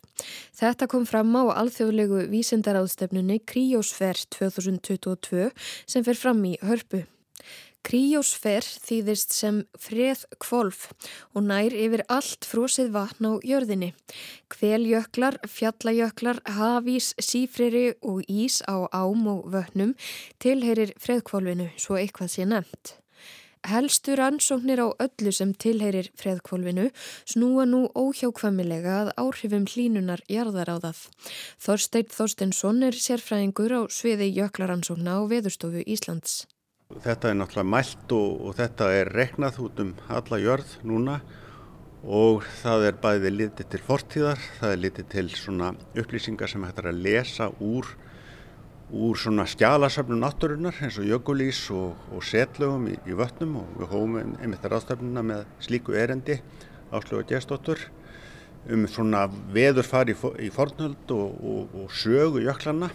Þetta 0.53 0.91
kom 0.93 1.07
fram 1.09 1.33
á 1.33 1.57
alþjóðlegu 1.63 2.27
vísindaráðstefnunni 2.29 3.41
Kriosfer 3.49 4.21
2022 4.37 5.49
sem 5.89 6.05
fer 6.05 6.21
fram 6.27 6.45
í 6.45 6.59
hörpu. 6.61 7.07
Kríósfer 7.87 8.63
þýðist 8.63 9.33
sem 9.33 9.63
freð 9.81 10.27
kvolf 10.43 10.91
og 11.33 11.47
nær 11.49 11.73
yfir 11.73 12.05
allt 12.13 12.45
frósið 12.45 12.93
vatn 12.95 13.29
á 13.31 13.33
jörðinni. 13.47 13.95
Kveljöklar, 14.53 15.41
fjallajöklar, 15.49 16.43
hafís, 16.45 17.15
sífriri 17.17 17.95
og 18.03 18.23
ís 18.29 18.61
á 18.69 18.85
ám 18.93 19.27
og 19.33 19.49
vötnum 19.55 19.97
tilheyrir 20.39 20.93
freðkvolfinu 21.01 21.71
svo 21.81 21.97
eitthvað 21.97 22.35
sé 22.37 22.49
nefnt. 22.49 23.01
Helstur 23.69 24.21
ansóknir 24.25 24.81
á 24.81 24.89
öllu 25.05 25.33
sem 25.37 25.51
tilheyrir 25.53 26.09
freðkvolfinu 26.21 26.87
snúa 27.29 27.67
nú 27.69 27.83
óhjákvæmilega 27.93 28.95
að 29.03 29.13
áhrifum 29.25 29.67
hlínunar 29.69 30.23
jarðar 30.29 30.73
á 30.73 30.77
það. 30.85 31.03
Þorstein 31.65 32.09
Þorstensson 32.13 32.81
er 32.89 32.97
sérfræðingur 32.97 33.77
á 33.77 33.81
sviði 33.93 34.33
jöklaransókna 34.39 35.21
á 35.21 35.21
Veðurstofu 35.29 35.85
Íslands. 35.85 36.45
Þetta 36.91 37.31
er 37.31 37.37
náttúrulega 37.39 37.71
mælt 37.71 38.13
og, 38.17 38.31
og 38.49 38.57
þetta 38.59 38.87
er 38.99 39.09
reknað 39.15 39.61
út 39.63 39.81
um 39.85 39.91
alla 40.11 40.39
jörð 40.43 40.73
núna 40.83 41.21
og 42.03 42.47
það 42.63 42.87
er 42.89 42.97
bæðið 42.99 43.37
litið 43.37 43.69
til 43.71 43.81
fortíðar, 43.87 44.41
það 44.59 44.73
er 44.75 44.81
litið 44.85 45.07
til 45.13 45.27
svona 45.39 45.69
upplýsingar 45.95 46.51
sem 46.51 46.65
hættar 46.67 46.89
að 46.91 47.03
lesa 47.05 47.47
úr, 47.63 47.87
úr 48.91 49.21
svona 49.23 49.47
skjálasöfnum 49.47 50.19
náttúrunar 50.25 50.81
eins 50.83 50.99
og 50.99 51.07
jökulís 51.07 51.61
og, 51.77 51.95
og 52.11 52.25
setlögum 52.27 52.89
í, 52.91 52.97
í 53.07 53.15
vötnum 53.15 53.61
og 53.61 53.77
við 53.79 53.93
hófum 53.93 54.19
einmitt 54.41 54.67
ráðstöfnuna 54.67 55.25
með 55.29 55.45
slíku 55.63 55.95
erendi 55.95 56.41
áslögu 56.91 57.23
að 57.23 57.31
gestóttur 57.37 57.85
um 58.67 58.89
svona 58.91 59.29
veðurfari 59.55 60.17
í, 60.17 60.35
í 60.49 60.51
fornhöld 60.53 61.15
og, 61.15 61.71
og 61.85 61.95
sögu 61.95 62.43
jöklanna 62.49 62.91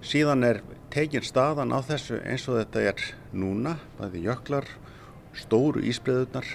Síðan 0.00 0.46
er 0.48 0.62
tekinn 0.88 1.24
staðan 1.24 1.74
á 1.76 1.78
þessu 1.84 2.22
eins 2.24 2.46
og 2.48 2.56
þetta 2.56 2.84
er 2.88 3.02
núna, 3.36 3.74
bæði 3.98 4.22
jöklar, 4.24 4.68
stóru 5.36 5.82
ísbreðunar 5.84 6.48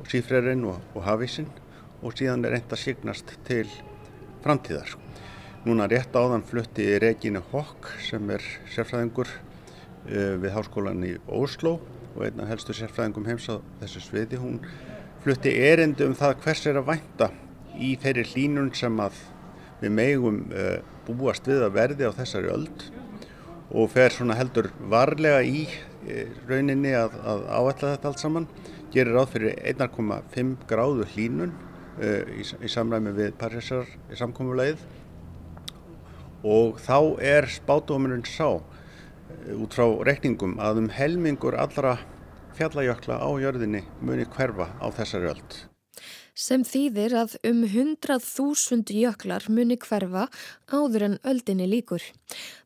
og 0.00 0.10
sífrerinn 0.12 0.66
og, 0.68 0.82
og 0.92 1.06
hafísinn 1.06 1.48
og 2.04 2.12
síðan 2.18 2.44
er 2.44 2.58
enda 2.58 2.76
signast 2.76 3.32
til 3.48 3.64
framtíðar. 4.44 4.92
Núna 5.64 5.88
rétt 5.88 6.12
áðan 6.12 6.44
flutti 6.44 6.90
Regínu 7.00 7.40
Hokk 7.54 7.88
sem 8.04 8.28
er 8.36 8.44
sérfræðingur 8.72 9.32
uh, 9.32 10.36
við 10.40 10.54
háskólan 10.58 11.02
í 11.08 11.16
Óslo 11.24 11.78
og 12.14 12.22
einna 12.28 12.48
helstu 12.52 12.76
sérfræðingum 12.76 13.32
heims 13.32 13.48
á 13.48 13.64
þessu 13.80 14.04
sviði. 14.04 14.44
Hún 14.44 14.60
flutti 15.24 15.56
erindi 15.56 16.04
um 16.04 16.16
það 16.16 16.38
hvers 16.44 16.68
er 16.68 16.80
að 16.80 16.92
vænta 16.92 17.32
í 17.80 17.94
þeirri 18.00 18.28
hlínun 18.34 18.72
sem 18.76 19.00
að 19.00 19.24
við 19.80 19.96
megum 19.96 20.46
uh, 20.52 20.80
búast 21.18 21.46
við 21.48 21.64
að 21.66 21.76
verði 21.76 22.10
á 22.10 22.12
þessari 22.18 22.52
öld 22.54 22.84
og 23.70 23.90
fer 23.92 24.14
svona 24.14 24.36
heldur 24.38 24.70
varlega 24.90 25.42
í 25.46 25.66
uh, 25.68 26.36
rauninni 26.50 26.94
að, 26.98 27.16
að 27.22 27.44
áætla 27.48 27.94
þetta 27.94 28.10
allt 28.10 28.22
saman. 28.24 28.48
Gerir 28.90 29.14
ráð 29.14 29.34
fyrir 29.36 29.60
1,5 29.70 30.54
gráðu 30.70 31.06
hlínun 31.14 31.52
uh, 31.54 32.22
í, 32.34 32.42
í 32.42 32.70
samræmi 32.70 33.14
við 33.16 33.36
Parísar 33.38 33.86
samkómulegið 34.18 34.82
og 36.40 36.78
þá 36.80 37.20
er 37.20 37.48
spátumurinn 37.52 38.24
sá 38.24 38.60
út 39.60 39.76
frá 39.76 39.86
rekningum 40.08 40.56
að 40.62 40.84
um 40.84 40.92
helmingur 40.94 41.56
allra 41.60 41.98
fjallajökla 42.58 43.20
á 43.20 43.28
jörðinni 43.40 43.84
muni 44.00 44.28
hverfa 44.36 44.70
á 44.80 44.86
þessari 44.96 45.34
öld 45.34 45.69
sem 46.40 46.64
þýðir 46.64 47.14
að 47.20 47.36
um 47.50 47.60
100.000 47.66 48.94
jöklar 48.96 49.44
muni 49.52 49.76
hverfa 49.80 50.26
áður 50.72 51.04
en 51.10 51.18
öldinni 51.28 51.66
líkur. 51.68 52.02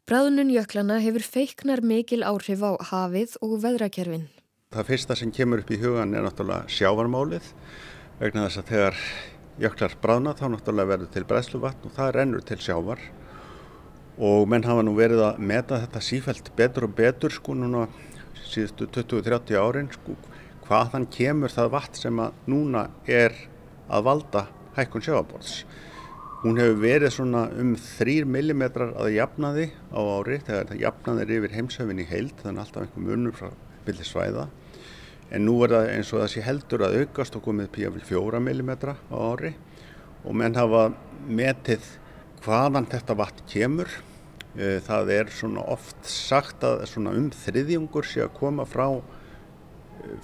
Bráðunum 0.06 0.52
jöklana 0.54 1.00
hefur 1.02 1.24
feiknar 1.26 1.82
mikil 1.82 2.22
áhrif 2.22 2.62
á 2.62 2.78
hafið 2.92 3.34
og 3.42 3.56
veðrakerfin. 3.64 4.28
Það 4.74 4.88
fyrsta 4.90 5.16
sem 5.18 5.32
kemur 5.34 5.62
upp 5.62 5.72
í 5.74 5.78
hugan 5.82 6.14
er 6.14 6.26
náttúrulega 6.26 6.70
sjávarmálið 6.70 7.48
vegna 8.20 8.46
þess 8.46 8.60
að 8.62 8.70
þegar 8.70 9.00
jöklar 9.64 9.96
bráðna 10.02 10.34
þá 10.38 10.46
náttúrulega 10.52 10.90
verður 10.92 11.12
til 11.14 11.24
bræðsluvatn 11.30 11.88
og 11.88 11.96
það 11.98 12.12
rennur 12.18 12.44
til 12.46 12.58
sjávar 12.62 13.02
og 14.18 14.46
menn 14.50 14.66
hafa 14.66 14.84
nú 14.86 14.94
verið 14.94 15.24
að 15.26 15.40
meta 15.42 15.80
þetta 15.82 16.02
sífælt 16.02 16.52
betur 16.58 16.86
og 16.86 16.94
betur 16.98 17.34
sko 17.34 17.56
núna 17.58 17.88
síðustu 18.44 18.86
20-30 18.94 19.58
árin 19.58 19.90
sko 19.94 20.14
hvaðan 20.68 21.08
kemur 21.10 21.52
það 21.54 21.72
vatn 21.74 22.00
sem 22.00 22.22
að 22.22 22.38
núna 22.50 22.86
er 23.10 23.34
að 23.88 24.06
valda 24.08 24.46
hækkun 24.76 25.04
sjáaborðs. 25.04 25.64
Hún 26.44 26.60
hefur 26.60 26.80
verið 26.82 27.14
svona 27.14 27.46
um 27.56 27.72
3 27.80 28.24
mm 28.28 28.64
að 28.68 29.14
jafnaði 29.14 29.70
á 29.92 30.00
ári 30.00 30.40
þegar 30.44 30.68
það 30.70 30.82
jafnaðir 30.82 31.34
yfir 31.38 31.56
heimsöfin 31.56 32.02
í 32.02 32.08
heild 32.10 32.36
þannig 32.42 32.64
alltaf 32.66 32.84
einhver 32.84 33.06
munur 33.08 33.38
frá 33.38 33.48
bylli 33.86 34.04
svæða 34.04 34.48
en 35.34 35.46
nú 35.48 35.56
er 35.64 35.72
það 35.72 35.90
eins 35.94 36.12
og 36.12 36.20
það 36.20 36.32
sé 36.34 36.42
heldur 36.44 36.84
að 36.84 36.96
aukast 37.00 37.38
og 37.38 37.44
komið 37.46 37.70
píafil 37.74 38.04
4 38.10 38.42
mm 38.44 38.72
á 38.84 39.16
ári 39.16 39.54
og 40.24 40.36
menn 40.36 40.56
hafa 40.58 40.90
metið 41.24 41.86
hvaðan 42.44 42.88
þetta 42.92 43.16
vatn 43.16 43.46
kemur. 43.48 43.88
Eh, 44.54 44.78
það 44.84 45.10
er 45.16 45.32
svona 45.32 45.64
oft 45.72 46.06
sagt 46.06 46.64
að 46.64 46.84
svona 46.90 47.14
um 47.16 47.30
þriðjungur 47.32 48.06
sé 48.06 48.22
að 48.24 48.36
koma 48.36 48.66
frá 48.68 48.86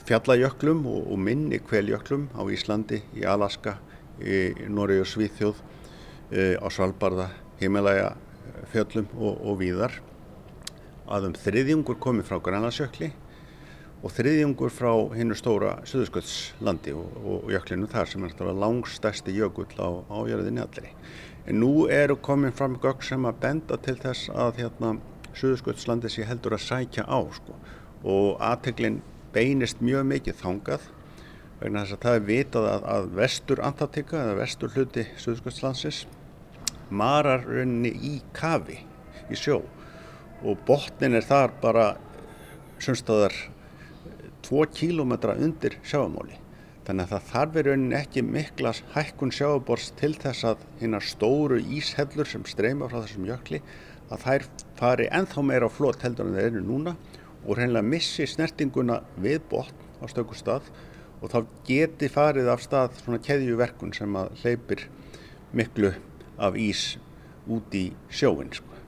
fjallajöklum 0.06 0.84
og, 0.86 1.14
minni 1.18 1.60
kveljöklum 1.62 2.28
á 2.36 2.42
Íslandi, 2.52 3.02
í 3.16 3.24
Alaska, 3.28 3.78
í 4.20 4.68
Noregi 4.68 5.04
og 5.04 5.08
Svíþjóð, 5.08 5.62
e, 6.30 6.56
á 6.58 6.66
Svalbardha, 6.70 7.30
Himalæja 7.60 8.14
fjöllum 8.72 9.08
og, 9.16 9.40
og 9.44 9.58
víðar. 9.60 9.98
Að 11.10 11.30
um 11.30 11.34
þriðjungur 11.34 11.98
komi 12.00 12.22
frá 12.26 12.38
Grænlandsjökli 12.42 13.10
og 14.00 14.12
þriðjungur 14.16 14.72
frá 14.72 14.92
hinnu 15.16 15.36
stóra 15.36 15.74
Suðurskölds-landi 15.88 16.94
og, 16.96 17.18
og 17.20 17.50
jöklinu 17.52 17.88
þar 17.90 18.08
sem 18.08 18.24
er 18.24 18.52
langstæsti 18.56 19.34
jökull 19.36 19.68
á, 19.76 19.90
á 20.08 20.18
jörðinni 20.30 20.62
allri. 20.62 20.94
En 21.46 21.60
nú 21.60 21.88
eru 21.90 22.16
komin 22.16 22.54
fram 22.54 22.78
gögg 22.80 23.02
sem 23.04 23.26
að 23.26 23.40
benda 23.42 23.76
til 23.80 23.96
þess 24.00 24.30
að 24.30 24.62
hérna, 24.62 24.96
Suðurskölds-landi 25.34 26.10
sé 26.10 26.24
heldur 26.26 26.56
að 26.56 26.66
sækja 26.66 27.06
á 27.06 27.20
sko. 27.34 27.54
og 28.00 28.38
aðteglinn 28.40 29.02
beinist 29.34 29.82
mjög 29.84 30.06
mikið 30.10 30.40
þangað 30.40 30.88
vegna 31.60 31.84
þess 31.84 31.96
að 31.96 32.04
það 32.04 32.18
er 32.18 32.26
vitað 32.30 32.68
að, 32.70 32.86
að 32.94 33.08
vestur 33.20 33.62
Antartika 33.66 34.22
eða 34.24 34.38
vestur 34.40 34.74
hluti 34.74 35.06
Suðskjöldslandsins 35.20 36.04
marar 36.90 37.44
rauninni 37.46 37.92
í 37.92 38.14
kafi 38.34 38.80
í 39.30 39.38
sjó. 39.38 39.60
Og 40.42 40.60
botnin 40.66 41.14
er 41.14 41.26
þar 41.26 41.52
bara 41.62 41.86
sumstaðar 42.80 43.34
2 44.46 44.66
km 44.74 45.12
undir 45.36 45.76
sjáamóli 45.84 46.38
þannig 46.86 47.04
að 47.04 47.12
það 47.12 47.26
þarf 47.30 47.56
í 47.56 47.64
rauninni 47.66 47.96
ekki 47.98 48.22
mikla 48.26 48.72
hækkun 48.94 49.32
sjáabors 49.34 49.90
til 50.00 50.14
þess 50.18 50.46
að 50.48 50.64
hérna 50.80 51.00
stóru 51.04 51.60
íshellur 51.60 52.26
sem 52.26 52.46
streyma 52.48 52.88
frá 52.90 53.02
þessum 53.04 53.28
jökli 53.28 53.60
að 54.10 54.24
þær 54.24 54.46
fari 54.80 55.08
enþá 55.20 55.44
meira 55.46 55.68
á 55.68 55.70
flott 55.70 56.02
heldur 56.02 56.26
en 56.26 56.38
þeir 56.38 56.48
eru 56.48 56.64
núna 56.66 56.96
og 57.46 57.56
reynilega 57.58 57.86
missi 57.86 58.26
snertinguna 58.28 59.00
við 59.20 59.42
botn 59.50 59.88
á 60.00 60.04
stöku 60.10 60.36
stað 60.38 60.68
og 61.20 61.32
þá 61.32 61.38
geti 61.68 62.08
farið 62.12 62.48
af 62.52 62.64
stað 62.64 62.96
svona 63.02 63.20
keðjuverkun 63.24 63.92
sem 63.96 64.16
að 64.16 64.32
hleypir 64.42 64.86
miklu 65.56 65.92
af 66.40 66.56
ís 66.56 66.96
út 67.50 67.74
í 67.76 67.90
sjóin. 68.08 68.52
Sko. 68.54 68.78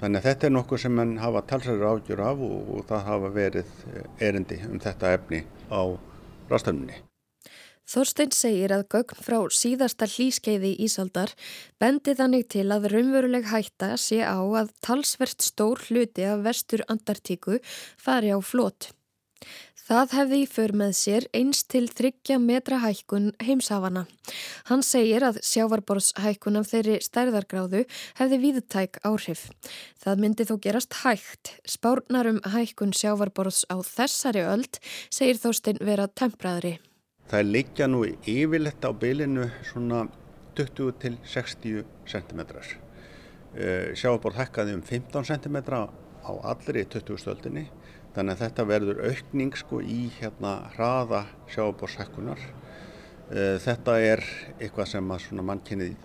Þannig 0.00 0.20
að 0.20 0.28
þetta 0.28 0.48
er 0.48 0.54
nokkuð 0.56 0.84
sem 0.84 0.96
mann 0.98 1.16
hafa 1.22 1.44
talsæður 1.48 1.90
ágjur 1.94 2.24
af 2.26 2.44
og, 2.44 2.70
og 2.74 2.86
það 2.90 3.08
hafa 3.08 3.32
verið 3.38 3.74
erindi 4.20 4.60
um 4.68 4.80
þetta 4.82 5.16
efni 5.16 5.44
á 5.70 5.82
rástöfninni. 6.50 7.00
Þorstein 7.84 8.32
segir 8.32 8.72
að 8.72 8.86
gögn 8.94 9.20
frá 9.20 9.38
síðasta 9.52 10.08
hlýskeiði 10.08 10.72
Ísaldar 10.86 11.34
bendi 11.82 12.16
þannig 12.16 12.48
til 12.56 12.66
að 12.72 12.88
raunveruleg 12.94 13.50
hætta 13.52 13.94
sé 14.00 14.22
á 14.24 14.40
að 14.40 14.72
talsvert 14.84 15.44
stór 15.44 15.84
hluti 15.88 16.24
af 16.24 16.44
vestur 16.46 16.84
Antartíku 16.88 17.60
fari 18.00 18.32
á 18.32 18.40
flót. 18.40 18.94
Það 19.84 20.12
hefði 20.16 20.36
í 20.40 20.44
för 20.48 20.72
með 20.80 20.92
sér 20.96 21.24
eins 21.36 21.58
til 21.68 21.82
þryggja 21.92 22.38
metra 22.40 22.78
hækkun 22.80 23.26
heimsafana. 23.44 24.06
Hann 24.70 24.80
segir 24.86 25.26
að 25.28 25.42
sjávarborshækkun 25.44 26.56
af 26.56 26.70
þeirri 26.70 26.96
stærðargráðu 27.04 27.82
hefði 28.16 28.38
viðtæk 28.46 28.96
áhrif. 29.04 29.44
Það 30.00 30.24
myndi 30.24 30.48
þó 30.48 30.54
gerast 30.64 30.96
hægt. 31.02 31.52
Spárnarum 31.68 32.40
hækkun 32.56 32.96
sjávarborðs 32.96 33.66
á 33.68 33.76
þessari 33.84 34.48
öld 34.48 34.80
segir 35.12 35.36
Þorstein 35.44 35.84
vera 35.84 36.08
tempraðri. 36.08 36.78
Það 37.30 37.46
liggja 37.50 37.86
nú 37.88 38.02
yfirleitt 38.04 38.84
á 38.84 38.90
bylinu 38.92 39.48
svona 39.64 40.04
20 40.58 40.98
til 41.00 41.16
60 41.24 41.84
cm. 42.10 42.42
Sjáaborð 43.96 44.42
hækkaði 44.42 44.76
um 44.76 44.82
15 44.84 45.30
cm 45.30 45.56
á 46.24 46.32
allri 46.44 46.84
20 46.84 47.20
stöldinni 47.20 47.68
þannig 48.14 48.36
að 48.36 48.42
þetta 48.44 48.66
verður 48.68 49.00
aukning 49.08 49.56
sko 49.58 49.80
í 49.82 50.06
hérna 50.18 50.54
hraða 50.76 51.24
sjáaborðshækkunar. 51.54 52.42
Eh, 53.32 53.56
þetta 53.62 53.96
er 54.04 54.22
eitthvað 54.60 54.90
sem 54.92 55.14
að 55.16 55.40
mannkynnið 55.48 55.96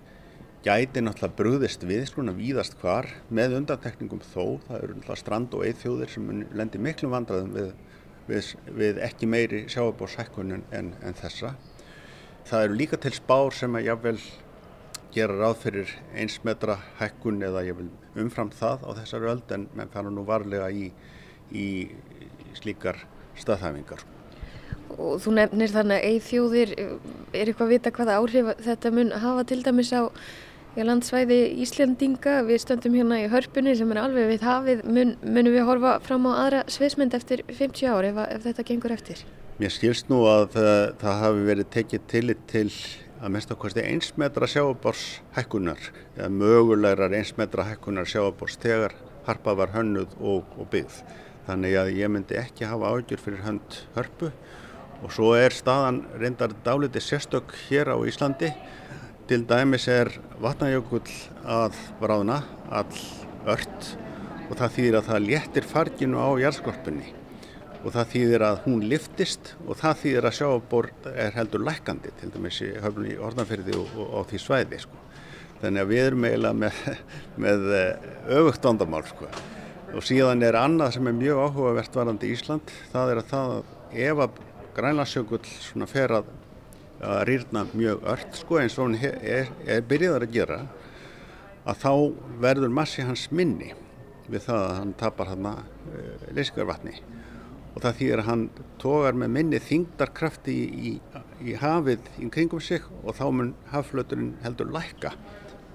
gæti 0.65 1.03
náttúrulega 1.03 1.38
brúðist 1.38 1.83
við 1.88 2.07
svona 2.09 2.33
víðast 2.35 2.77
hvar 2.81 3.07
með 3.29 3.59
undantekningum 3.59 4.23
þó. 4.23 4.59
Það 4.65 4.81
eru 4.81 4.95
náttúrulega 4.95 5.21
strand 5.21 5.55
og 5.55 5.65
eithjóðir 5.67 6.13
sem 6.15 6.31
lendir 6.57 6.83
miklu 6.83 7.11
vandraðum 7.11 7.53
við 7.55 7.69
við, 8.29 8.53
við 8.77 9.01
ekki 9.05 9.29
meiri 9.29 9.63
sjáabórshækkunum 9.71 10.63
en, 10.75 10.93
en 11.03 11.17
þessa. 11.17 11.55
Það 12.50 12.65
eru 12.67 12.77
líka 12.79 13.00
til 13.01 13.13
spár 13.17 13.55
sem 13.57 13.75
að 13.77 13.89
jáfnvel 13.89 14.19
gera 15.13 15.38
ráð 15.39 15.57
fyrir 15.63 15.93
eins 16.17 16.38
metra 16.45 16.77
hækkun 17.00 17.41
eða 17.45 17.65
jáfnvel 17.65 17.89
umfram 18.24 18.51
það 18.53 18.86
á 18.86 18.89
þessari 19.01 19.31
öld 19.33 19.53
en 19.55 19.67
menn 19.77 19.91
fara 19.93 20.13
nú 20.13 20.25
varlega 20.27 20.69
í, 20.69 20.89
í 21.50 21.67
slíkar 22.57 23.01
staðhæfingar. 23.39 24.05
Og 24.98 25.19
þú 25.21 25.36
nefnir 25.38 25.71
þannig 25.74 26.00
að 26.00 26.07
eithjóðir, 26.13 26.71
er 27.33 27.50
eitthvað 27.50 27.65
að 27.67 27.74
vita 27.75 27.93
hvaða 27.93 28.19
áhrif 28.19 28.53
þetta 28.65 28.91
mun 28.93 29.12
hafa 29.24 29.45
til 29.50 29.59
dæmis 29.65 29.91
á 29.93 30.01
landsvæði 30.77 31.39
Íslandinga. 31.63 32.39
Við 32.47 32.61
stöndum 32.63 32.95
hérna 32.99 33.19
í 33.23 33.27
hörpunni 33.31 33.75
sem 33.77 33.91
er 33.93 34.01
alveg 34.03 34.29
við 34.33 34.45
hafið. 34.45 34.85
Mun, 34.85 35.15
munum 35.23 35.55
við 35.55 35.67
horfa 35.67 35.97
fram 36.05 36.27
á 36.29 36.31
aðra 36.35 36.63
sviðsmynd 36.69 37.17
eftir 37.17 37.43
50 37.49 37.89
ár 37.89 38.07
ef, 38.11 38.19
ef 38.38 38.47
þetta 38.47 38.65
gengur 38.69 38.95
eftir? 38.95 39.23
Mér 39.59 39.73
skilst 39.75 40.07
nú 40.11 40.21
að 40.29 40.53
það, 40.55 40.73
það 41.01 41.21
hafi 41.23 41.45
verið 41.49 41.71
tekið 41.75 42.05
tillit 42.13 42.43
til 42.47 42.67
að 43.19 43.33
mest 43.35 43.51
ákvæmst 43.51 43.81
einsmetra 43.81 44.47
sjáabórshækkunar 44.47 45.89
eða 46.15 46.29
mögulegar 46.31 47.15
einsmetra 47.17 47.65
hækkunar 47.67 48.07
sjáabórs 48.07 48.55
þegar 48.61 48.95
harpa 49.27 49.55
var 49.59 49.73
hönnuð 49.73 50.15
og, 50.21 50.47
og 50.55 50.69
byggð. 50.71 51.01
Þannig 51.49 51.75
að 51.81 51.91
ég 51.97 52.13
myndi 52.13 52.38
ekki 52.39 52.69
hafa 52.69 52.93
ágjur 52.93 53.19
fyrir 53.25 53.43
hönd 53.43 53.81
hörpu 53.97 54.31
og 54.99 55.11
svo 55.15 55.33
er 55.35 55.55
staðan 55.55 56.03
reyndar 56.19 56.53
dáliti 56.63 57.01
sérstök 57.03 57.51
hér 57.67 57.91
á 57.91 57.97
Íslandi 58.07 58.53
Til 59.29 59.43
dæmis 59.45 59.83
er 59.93 60.09
vatnajökull 60.41 61.03
að 61.45 61.75
bráðna 62.00 62.39
all 62.74 63.01
ört 63.45 63.89
og 64.50 64.55
það 64.57 64.71
þýðir 64.74 64.98
að 64.98 65.09
það 65.12 65.27
léttir 65.27 65.67
farginu 65.69 66.17
á 66.17 66.29
jarðskorpunni 66.41 67.12
og 67.83 67.93
það 67.93 68.09
þýðir 68.15 68.45
að 68.48 68.63
hún 68.63 68.81
liftist 68.89 69.51
og 69.67 69.77
það 69.83 70.01
þýðir 70.01 70.29
að 70.31 70.36
sjáabord 70.39 71.12
er 71.13 71.38
heldur 71.38 71.65
lækandi 71.67 72.15
til 72.17 72.31
dæmis 72.33 72.57
í 72.65 72.71
höfnum 72.81 73.12
í 73.12 73.19
orðanferði 73.29 73.77
og, 73.77 73.93
og 74.01 74.17
á 74.17 74.21
því 74.33 74.41
svæði 74.48 74.81
sko. 74.88 75.05
Þannig 75.62 75.86
að 75.86 75.93
við 75.93 76.03
erum 76.07 76.27
eiginlega 76.31 76.59
með, 76.63 76.81
með 77.45 77.69
eh, 77.83 78.12
öfugt 78.39 78.65
vandamál 78.65 79.05
sko. 79.13 79.29
Og 79.93 80.09
síðan 80.09 80.41
er 80.50 80.57
annað 80.57 80.98
sem 80.98 81.13
er 81.13 81.19
mjög 81.21 81.45
áhugavert 81.45 82.01
varandi 82.01 82.33
í 82.33 82.33
Ísland, 82.33 82.77
það 82.89 83.13
er 83.13 83.21
að 83.21 83.31
það 83.36 83.55
ef 84.09 84.25
að 84.25 84.45
grænlandsjökull 84.74 85.88
fer 85.93 86.17
að 86.17 86.38
að 87.00 87.22
rýrna 87.29 87.65
mjög 87.72 88.08
ört 88.13 88.39
sko 88.39 88.60
eins 88.60 88.77
og 88.77 88.89
hann 88.89 88.98
er, 89.00 89.51
er 89.65 89.86
byrjaðar 89.88 90.25
að 90.27 90.36
gera 90.36 90.60
að 91.70 91.84
þá 91.84 91.94
verður 92.44 92.75
massi 92.75 93.05
hans 93.05 93.29
minni 93.31 93.72
við 94.29 94.46
það 94.46 94.66
að 94.66 94.75
hann 94.79 94.94
tapar 95.00 95.31
hann 95.31 95.50
eh, 95.50 96.27
leyskarvatni 96.35 96.96
og 97.70 97.83
það 97.83 97.98
þýðir 98.00 98.22
að 98.24 98.29
hann 98.29 98.46
tógar 98.81 99.18
með 99.18 99.33
minni 99.38 99.62
þingdarkrafti 99.64 100.55
í, 100.55 100.92
í, 100.92 100.94
í 101.48 101.57
hafið 101.59 102.09
í 102.20 102.29
kringum 102.33 102.64
sig 102.64 102.85
og 103.03 103.16
þá 103.18 103.25
mun 103.31 103.53
hafflöturinn 103.72 104.33
heldur 104.44 104.72
lækka 104.74 105.14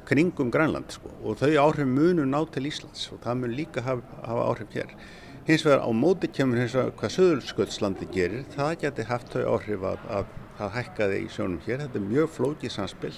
kringum 0.08 0.52
Grænland 0.52 0.92
sko 0.92 1.12
og 1.24 1.38
þau 1.40 1.54
áhrif 1.64 1.88
munu 1.88 2.26
ná 2.28 2.40
til 2.52 2.68
Íslands 2.68 3.08
og 3.14 3.22
það 3.24 3.40
mun 3.40 3.54
líka 3.56 3.84
hafa, 3.84 4.04
hafa 4.26 4.48
áhrif 4.50 4.74
hér. 4.76 4.96
Hins 5.44 5.64
vegar 5.64 5.84
á 5.84 5.90
móti 5.92 6.28
kemur 6.32 6.60
hins 6.60 6.74
vegar 6.76 6.92
hvað 6.98 7.14
Suðursköldslandi 7.16 8.08
gerir, 8.12 8.44
það 8.52 8.74
geti 8.84 9.06
haft 9.08 9.32
þau 9.32 9.42
áhrif 9.54 9.86
að, 9.88 10.04
að 10.18 10.28
það 10.58 10.72
hækkaði 10.78 11.20
í 11.24 11.28
sjónum 11.34 11.60
hér. 11.66 11.84
Þetta 11.84 12.00
er 12.00 12.08
mjög 12.08 12.32
flókið 12.38 12.74
samspill 12.74 13.14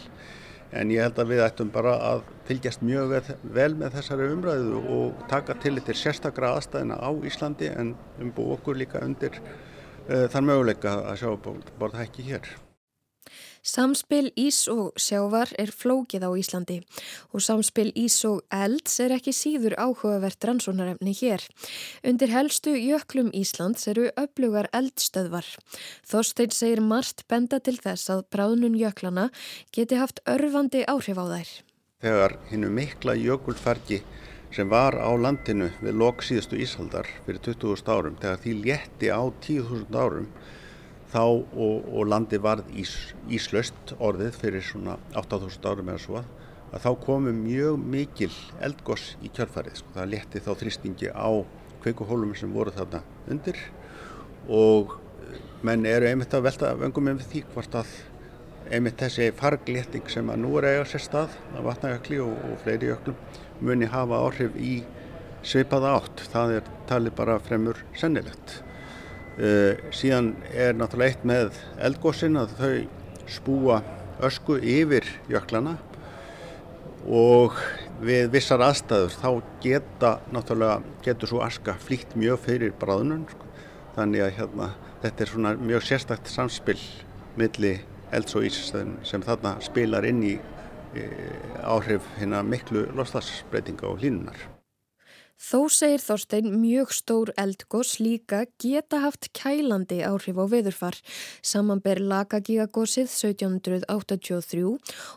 en 0.76 0.90
ég 0.90 1.04
held 1.04 1.20
að 1.22 1.30
við 1.30 1.44
ættum 1.44 1.70
bara 1.72 1.94
að 2.08 2.24
fylgjast 2.48 2.82
mjög 2.84 3.14
vel 3.54 3.70
með 3.78 3.98
þessari 4.00 4.28
umræðu 4.34 4.82
og 4.96 5.24
taka 5.30 5.54
til 5.62 5.76
þetta 5.78 5.96
sérstakra 6.00 6.52
aðstæðina 6.56 6.98
á 6.98 7.10
Íslandi 7.30 7.70
en 7.70 7.94
umbú 8.22 8.50
okkur 8.56 8.78
líka 8.82 9.04
undir 9.06 9.38
uh, 9.38 10.26
þann 10.32 10.50
möguleika 10.50 10.98
að 11.12 11.22
sjá 11.22 11.30
borða 11.78 12.02
hækki 12.02 12.30
hér. 12.32 12.65
Samspil 13.66 14.28
ís 14.38 14.60
og 14.70 14.94
sjávar 14.94 15.50
er 15.58 15.72
flókið 15.74 16.22
á 16.22 16.30
Íslandi 16.38 16.76
og 17.34 17.42
samspil 17.42 17.90
ís 17.98 18.20
og 18.28 18.44
elds 18.54 19.00
er 19.02 19.16
ekki 19.16 19.34
síður 19.34 19.74
áhugavert 19.74 20.46
rannsónarefni 20.46 21.14
hér. 21.18 21.42
Undir 22.06 22.30
helstu 22.30 22.76
jöklum 22.78 23.32
Íslands 23.34 23.88
eru 23.90 24.06
öflugar 24.14 24.70
eldstöðvar. 24.70 25.48
Þorstein 26.06 26.54
segir 26.54 26.80
margt 26.80 27.24
benda 27.26 27.58
til 27.58 27.74
þess 27.82 28.12
að 28.14 28.22
bráðnun 28.30 28.78
jöklana 28.78 29.32
geti 29.74 29.98
haft 29.98 30.22
örfandi 30.30 30.84
áhrif 30.86 31.18
á 31.18 31.26
þær. 31.26 31.50
Þegar 32.06 32.36
hinnu 32.52 32.70
mikla 32.70 33.16
jökulfergi 33.18 34.04
sem 34.54 34.70
var 34.70 34.94
á 34.94 35.10
landinu 35.18 35.72
við 35.82 35.98
lok 35.98 36.22
síðustu 36.22 36.60
íshaldar 36.62 37.08
fyrir 37.26 37.42
20.000 37.42 37.90
árum, 37.90 38.14
þegar 38.22 38.38
því 38.44 38.54
létti 38.62 39.10
á 39.10 39.22
10.000 39.26 39.98
árum 39.98 40.30
þá 41.12 41.22
og, 41.22 41.86
og 41.92 42.08
landi 42.10 42.40
varð 42.42 42.70
ís, 42.74 42.92
íslöst 43.30 43.94
orðið 43.98 44.40
fyrir 44.40 44.64
svona 44.64 44.96
8000 45.14 45.70
árum 45.70 45.92
eða 45.92 46.02
svo 46.02 46.22
að 46.72 46.82
þá 46.82 46.90
komu 47.04 47.32
mjög 47.36 47.78
mikil 47.78 48.32
eldgoss 48.64 49.14
í 49.22 49.30
kjörfarið 49.34 49.80
sko. 49.80 49.94
það 49.94 50.10
leti 50.14 50.42
þá 50.42 50.50
þrýstingi 50.62 51.12
á 51.14 51.30
kveikuhólum 51.84 52.34
sem 52.38 52.52
voru 52.52 52.74
þarna 52.74 53.02
undir 53.30 53.60
og 54.50 54.98
menn 55.66 55.86
eru 55.86 56.08
einmitt 56.10 56.34
að 56.34 56.48
velta 56.48 56.74
vöngum 56.78 57.08
með 57.08 57.24
því 57.30 57.44
hvort 57.54 57.78
að 57.78 57.94
einmitt 58.74 58.98
þessi 58.98 59.30
farglétting 59.38 60.10
sem 60.10 60.30
að 60.30 60.42
nú 60.42 60.56
er 60.58 60.72
eiga 60.72 60.86
sér 60.90 61.04
stað 61.06 61.36
að 61.54 61.68
vatnajökli 61.68 62.20
og, 62.24 62.34
og 62.34 62.62
fleiri 62.64 62.90
jöklum 62.90 63.18
muni 63.62 63.88
hafa 63.90 64.20
áhrif 64.26 64.58
í 64.58 64.80
sveipaða 65.46 65.96
átt 66.00 66.24
það 66.32 66.56
er 66.58 66.70
talið 66.90 67.14
bara 67.20 67.38
fremur 67.46 67.78
sennilegt 67.94 68.60
síðan 69.36 70.30
er 70.56 70.76
náttúrulega 70.78 71.12
eitt 71.12 71.24
með 71.28 71.58
eldgósin 71.84 72.38
að 72.40 72.54
þau 72.56 72.76
spúa 73.28 73.82
ösku 74.24 74.56
yfir 74.62 75.04
jöklana 75.28 75.76
og 77.06 77.58
við 78.02 78.30
vissar 78.32 78.64
aðstæður 78.64 79.14
þá 79.20 79.28
geta 79.62 80.12
náttúrulega 80.34 80.80
getur 81.04 81.30
svo 81.30 81.42
aska 81.44 81.76
flýtt 81.84 82.16
mjög 82.18 82.40
fyrir 82.46 82.74
bráðunum 82.80 83.26
sko. 83.30 83.52
þannig 83.96 84.24
að 84.24 84.34
hérna, 84.40 84.70
þetta 85.04 85.22
er 85.22 85.32
svona 85.32 85.54
mjög 85.56 85.86
sérstakt 85.86 86.32
samspill 86.32 86.80
milli 87.36 87.78
elds 88.12 88.36
og 88.36 88.48
ís 88.48 88.58
sem 88.72 89.24
þarna 89.24 89.56
spilar 89.64 90.04
inn 90.08 90.22
í 90.24 90.34
e, 90.96 91.06
áhrif 91.62 92.04
hérna 92.18 92.42
miklu 92.46 92.86
loslasbreytinga 92.96 93.88
og 93.88 94.00
hlínunar. 94.00 94.55
Þó 95.36 95.66
segir 95.68 96.00
Þorstein 96.00 96.46
mjög 96.56 96.92
stór 96.96 97.30
eldgós 97.36 97.98
líka 98.00 98.46
geta 98.62 99.02
haft 99.02 99.28
kælandi 99.36 99.98
áhrif 100.08 100.38
á 100.40 100.44
veðurfar. 100.48 100.96
Samanber 101.44 102.00
Lagagígagósið 102.00 103.10
1783 103.12 104.62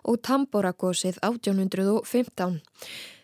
og 0.03 0.19
Tamboragósið 0.27 1.21
1815. 1.23 2.59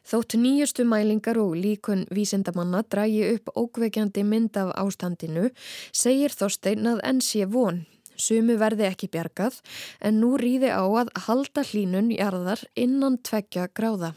Þótt 0.05 0.37
nýjustu 0.39 0.85
mælingar 0.87 1.39
og 1.41 1.57
líkun 1.57 2.05
vísindamanna 2.13 2.83
drægi 2.87 3.25
upp 3.33 3.51
ókveikjandi 3.57 4.23
mynd 4.23 4.55
af 4.61 4.71
ástandinu, 4.79 5.49
segir 5.91 6.31
Þorstein 6.31 6.87
að 6.93 7.01
enn 7.09 7.19
sé 7.25 7.43
von. 7.49 7.83
Sumu 8.15 8.55
verði 8.61 8.85
ekki 8.87 9.09
bjargað 9.11 9.59
en 9.99 10.21
nú 10.21 10.37
rýði 10.39 10.71
á 10.71 10.85
að 10.85 11.11
halda 11.25 11.65
hlínun 11.67 12.13
jarðar 12.15 12.63
innan 12.79 13.19
tvekja 13.19 13.67
gráða. 13.75 14.13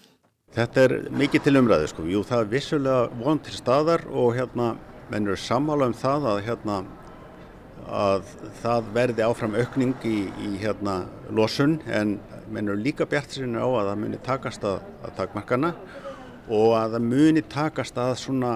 Þetta 0.56 0.84
er 0.86 0.94
mikið 1.12 1.44
til 1.44 1.58
umræðu 1.60 1.88
sko. 1.90 2.04
Jú, 2.08 2.22
það 2.24 2.44
er 2.44 2.52
vissulega 2.52 3.00
von 3.20 3.40
til 3.44 3.56
staðar 3.56 4.06
og 4.08 4.32
hérna, 4.38 4.70
menn 5.12 5.28
eru 5.28 5.36
sammála 5.40 5.90
um 5.90 5.96
það 5.96 6.30
að 6.32 6.40
hérna 6.46 6.78
að 7.88 8.32
það 8.62 8.88
verði 8.96 9.24
áfram 9.24 9.54
aukning 9.56 9.94
í, 10.04 10.16
í 10.44 10.48
hérna 10.60 11.02
losun 11.32 11.78
en 11.86 12.18
mennur 12.52 12.76
líka 12.80 13.06
bjart 13.08 13.32
sinni 13.32 13.60
á 13.60 13.64
að 13.68 13.90
það 13.90 14.02
muni 14.02 14.20
takast 14.24 14.66
að, 14.68 14.82
að 15.04 15.14
takmarkana 15.20 15.70
og 16.48 16.74
að 16.76 16.96
það 16.96 17.06
muni 17.12 17.44
takast 17.48 18.00
að 18.00 18.14
svona 18.20 18.52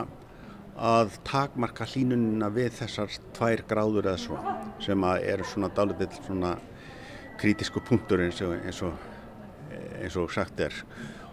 að 0.83 1.17
takmarka 1.29 1.87
hlínunina 1.89 2.49
við 2.53 2.77
þessar 2.81 3.17
tvær 3.37 3.65
gráður 3.69 4.11
eða 4.11 4.21
svo 4.21 4.39
sem 4.83 5.09
að 5.09 5.27
eru 5.33 5.49
svona 5.49 5.73
dálitill 5.77 6.13
svona 6.19 6.55
kritísku 7.41 7.83
punktur 7.85 8.25
eins 8.25 8.41
og, 8.45 8.55
eins 8.61 8.81
og, 8.85 8.97
eins 10.01 10.17
og 10.21 10.33
sagt 10.33 10.61
er 10.61 10.77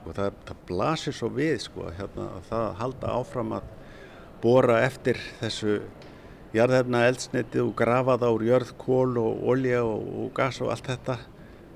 og 0.06 0.16
það, 0.18 0.38
það 0.48 0.62
blasir 0.70 1.16
svo 1.16 1.30
við 1.36 1.56
sko 1.66 1.90
hérna, 1.98 2.28
að 2.38 2.50
það 2.50 2.68
halda 2.82 3.16
áfram 3.20 3.56
að 3.58 3.72
bóra 4.40 4.80
eftir 4.86 5.20
þessu 5.42 5.80
jarðefna 6.56 7.04
eldsneti 7.10 7.62
og 7.62 7.76
grafa 7.78 8.18
það 8.22 8.38
úr 8.38 8.46
jörð, 8.48 8.72
kól 8.80 9.18
og 9.22 9.44
olja 9.54 9.84
og, 9.86 10.08
og 10.24 10.32
gas 10.38 10.62
og 10.64 10.72
allt 10.74 10.88
þetta. 10.90 11.18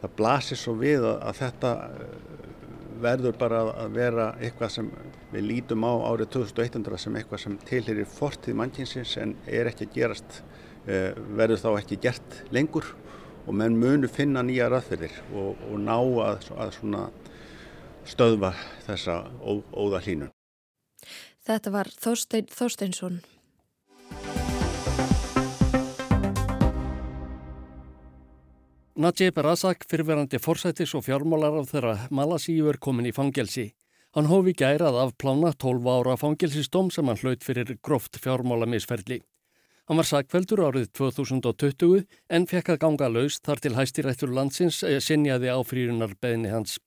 Það 0.03 0.15
blasir 0.17 0.59
svo 0.59 0.73
við 0.79 1.05
að, 1.05 1.19
að 1.29 1.41
þetta 1.41 1.73
verður 3.03 3.37
bara 3.39 3.61
að 3.83 3.95
vera 3.97 4.27
eitthvað 4.39 4.73
sem 4.77 4.89
við 5.33 5.47
lítum 5.49 5.85
á 5.85 5.93
árið 6.11 6.33
2100 6.37 6.99
sem 7.03 7.15
eitthvað 7.19 7.43
sem 7.43 7.55
tilherir 7.67 8.09
fortið 8.09 8.57
mannkynsins 8.59 9.15
en 9.21 9.35
er 9.47 9.69
ekki 9.71 9.87
að 9.89 9.95
gerast, 9.97 10.41
eh, 10.87 11.11
verður 11.37 11.63
þá 11.63 11.69
ekki 11.81 11.99
gert 12.03 12.37
lengur 12.53 12.87
og 13.43 13.57
menn 13.59 13.75
munu 13.79 14.07
finna 14.07 14.43
nýja 14.45 14.69
raðferðir 14.71 15.17
og, 15.33 15.57
og 15.69 15.79
ná 15.83 15.97
að, 15.97 16.51
að 16.55 16.77
stöðva 18.09 18.53
þessa 18.87 19.23
ó, 19.41 19.61
óða 19.73 20.01
hlínun. 20.03 20.31
Þetta 21.43 21.71
var 21.73 21.89
Þorstein 21.91 22.49
Þorsteinsson. 22.51 23.21
Najib 28.93 29.39
Razak, 29.41 29.87
fyrverandi 29.89 30.37
forsættis 30.37 30.93
og 30.93 31.07
fjármálar 31.07 31.55
af 31.59 31.71
þeirra 31.71 31.95
Malasíu 32.13 32.67
er 32.69 32.77
komin 32.77 33.09
í 33.09 33.15
fangelsi. 33.15 33.71
Hann 34.13 34.29
hófi 34.29 34.53
gærað 34.53 34.99
af 35.01 35.15
plána 35.17 35.49
12 35.57 35.89
ára 35.89 36.13
fangelsistóm 36.21 36.91
sem 36.93 37.07
hann 37.09 37.17
hlaut 37.17 37.41
fyrir 37.41 37.73
gróft 37.81 38.19
fjármálamisferli. 38.21 39.23
Hann 39.89 39.97
var 39.97 40.07
sagveldur 40.07 40.61
árið 40.67 40.91
2020 40.95 42.05
en 42.29 42.45
fekk 42.47 42.75
að 42.75 42.81
ganga 42.85 43.09
laus 43.09 43.41
þar 43.43 43.63
til 43.65 43.73
hæstirættur 43.75 44.31
landsins 44.31 44.83
eh, 44.85 45.01
sinjaði 45.01 45.49
áfrýrunar 45.51 46.13
beðni 46.21 46.53
hans. 46.53 46.77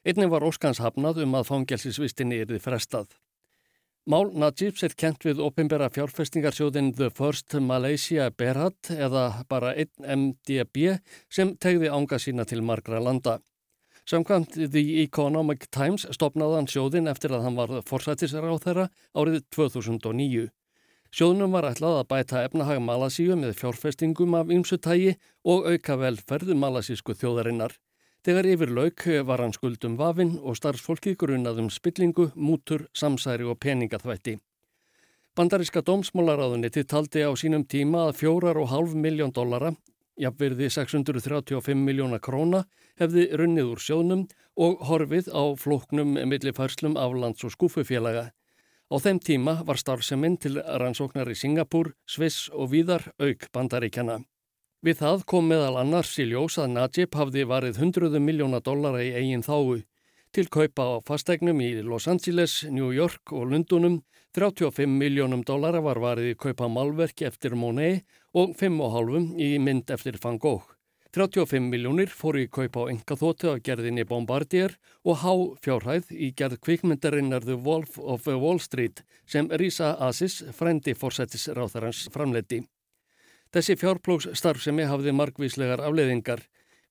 Einnig 0.00 0.30
var 0.32 0.44
Óskans 0.48 0.78
hafnað 0.80 1.18
um 1.26 1.34
að 1.36 1.50
fangelsisvistinni 1.50 2.38
erði 2.40 2.60
frestað. 2.64 3.10
Mál 4.08 4.30
Najibs 4.32 4.80
er 4.86 4.94
kent 4.96 5.26
við 5.26 5.42
opimbera 5.44 5.90
fjárfestingarsjóðin 5.92 6.94
The 6.96 7.10
First 7.12 7.52
Malaysia 7.60 8.30
Berhad 8.32 8.88
eða 8.94 9.44
bara 9.50 9.74
1MDB 9.76 10.96
sem 11.28 11.52
tegði 11.60 11.90
ánga 11.92 12.16
sína 12.16 12.46
til 12.48 12.62
margra 12.64 13.02
landa. 13.04 13.42
Samkvæmt 14.08 14.56
The 14.72 15.02
Economic 15.02 15.68
Times 15.68 16.08
stopnaði 16.16 16.56
hann 16.56 16.70
sjóðin 16.72 17.12
eftir 17.12 17.36
að 17.36 17.44
hann 17.44 17.60
var 17.60 17.76
forsættisar 17.84 18.48
á 18.48 18.56
þeirra 18.56 18.88
árið 19.12 19.44
2009. 19.52 20.48
Sjóðnum 21.12 21.52
var 21.52 21.68
ætlað 21.68 22.00
að 22.00 22.08
bæta 22.14 22.46
efnahag 22.48 22.80
Malasíu 22.80 23.36
með 23.36 23.52
fjárfestingum 23.60 24.40
af 24.40 24.48
ymsutægi 24.48 25.18
og 25.44 25.68
auka 25.68 26.00
velferð 26.00 26.56
malasísku 26.56 27.12
þjóðarinnar. 27.20 27.76
Þegar 28.20 28.46
yfir 28.52 28.70
lauk 28.76 29.02
var 29.24 29.40
hann 29.40 29.54
skuldum 29.56 29.94
vafinn 29.96 30.34
og 30.44 30.58
starfsfólki 30.58 31.14
grunnaðum 31.16 31.70
spillingu, 31.72 32.26
mútur, 32.36 32.84
samsæri 32.92 33.46
og 33.48 33.56
peningaþvætti. 33.64 34.34
Bandariska 35.36 35.80
dómsmólaráðuniti 35.80 36.84
taldi 36.84 37.22
á 37.24 37.32
sínum 37.32 37.64
tíma 37.64 38.10
að 38.10 38.18
fjórar 38.20 38.60
og 38.60 38.68
hálf 38.68 38.92
miljón 38.92 39.32
dollara, 39.32 39.70
jafnverði 40.20 40.68
635 40.68 41.80
miljóna 41.80 42.18
króna, 42.20 42.66
hefði 43.00 43.30
runnið 43.40 43.70
úr 43.72 43.80
sjónum 43.80 44.26
og 44.60 44.82
horfið 44.90 45.30
á 45.32 45.56
flóknum 45.56 46.18
millifærslum 46.20 46.98
af 47.00 47.16
lands- 47.16 47.46
og 47.48 47.54
skúfufélaga. 47.56 48.34
Á 48.90 48.96
þeim 49.00 49.22
tíma 49.24 49.62
var 49.64 49.80
starfseminn 49.80 50.36
til 50.36 50.60
rannsóknar 50.60 51.30
í 51.30 51.38
Singapúr, 51.38 51.94
Sviss 52.04 52.50
og 52.52 52.74
víðar 52.74 53.14
auk 53.16 53.48
bandaríkjana. 53.54 54.20
Við 54.80 54.96
það 54.96 55.22
kom 55.28 55.44
meðal 55.44 55.74
annars 55.76 56.14
í 56.16 56.24
ljós 56.30 56.54
að 56.56 56.70
Najib 56.72 57.12
hafði 57.12 57.42
varið 57.44 57.80
hundruðu 57.82 58.20
miljóna 58.24 58.62
dollara 58.64 59.02
í 59.04 59.10
eigin 59.12 59.44
þáu 59.44 59.82
til 60.32 60.46
kaupa 60.48 60.86
á 60.88 60.94
fastegnum 61.04 61.60
í 61.60 61.82
Los 61.84 62.06
Angeles, 62.08 62.62
New 62.64 62.88
York 62.96 63.34
og 63.36 63.50
Lundunum. 63.52 64.00
35 64.32 64.88
miljónum 64.88 65.42
dollara 65.44 65.82
var 65.84 66.00
varið 66.00 66.30
í 66.30 66.38
kaupa 66.38 66.70
málverki 66.72 67.28
eftir 67.28 67.58
Monet 67.60 68.06
og 68.32 68.56
5,5 68.56 69.36
í 69.36 69.50
mynd 69.60 69.92
eftir 69.92 70.16
Van 70.22 70.40
Gogh. 70.40 70.64
35 71.12 71.68
miljónir 71.68 72.08
fóru 72.08 72.46
í 72.46 72.48
kaupa 72.48 72.88
á 72.88 72.90
engaþótu 72.94 73.52
af 73.52 73.60
gerðinni 73.66 74.08
Bombardier 74.08 74.78
og 75.04 75.20
há 75.20 75.32
fjárhæð 75.60 76.08
í 76.14 76.32
gerð 76.32 76.56
kvikmyndarinnar 76.64 77.44
The 77.44 77.60
Wolf 77.60 78.00
of 78.00 78.24
Wall 78.32 78.64
Street 78.64 79.04
sem 79.28 79.52
Risa 79.52 79.98
Asis, 80.08 80.40
frendi 80.56 80.96
fórsættisráþarans, 80.96 82.06
framleiti. 82.14 82.64
Þessi 83.50 83.74
fjárplóksstarfsemi 83.80 84.84
hafði 84.86 85.10
margvíslegar 85.18 85.80
afleiðingar. 85.82 86.44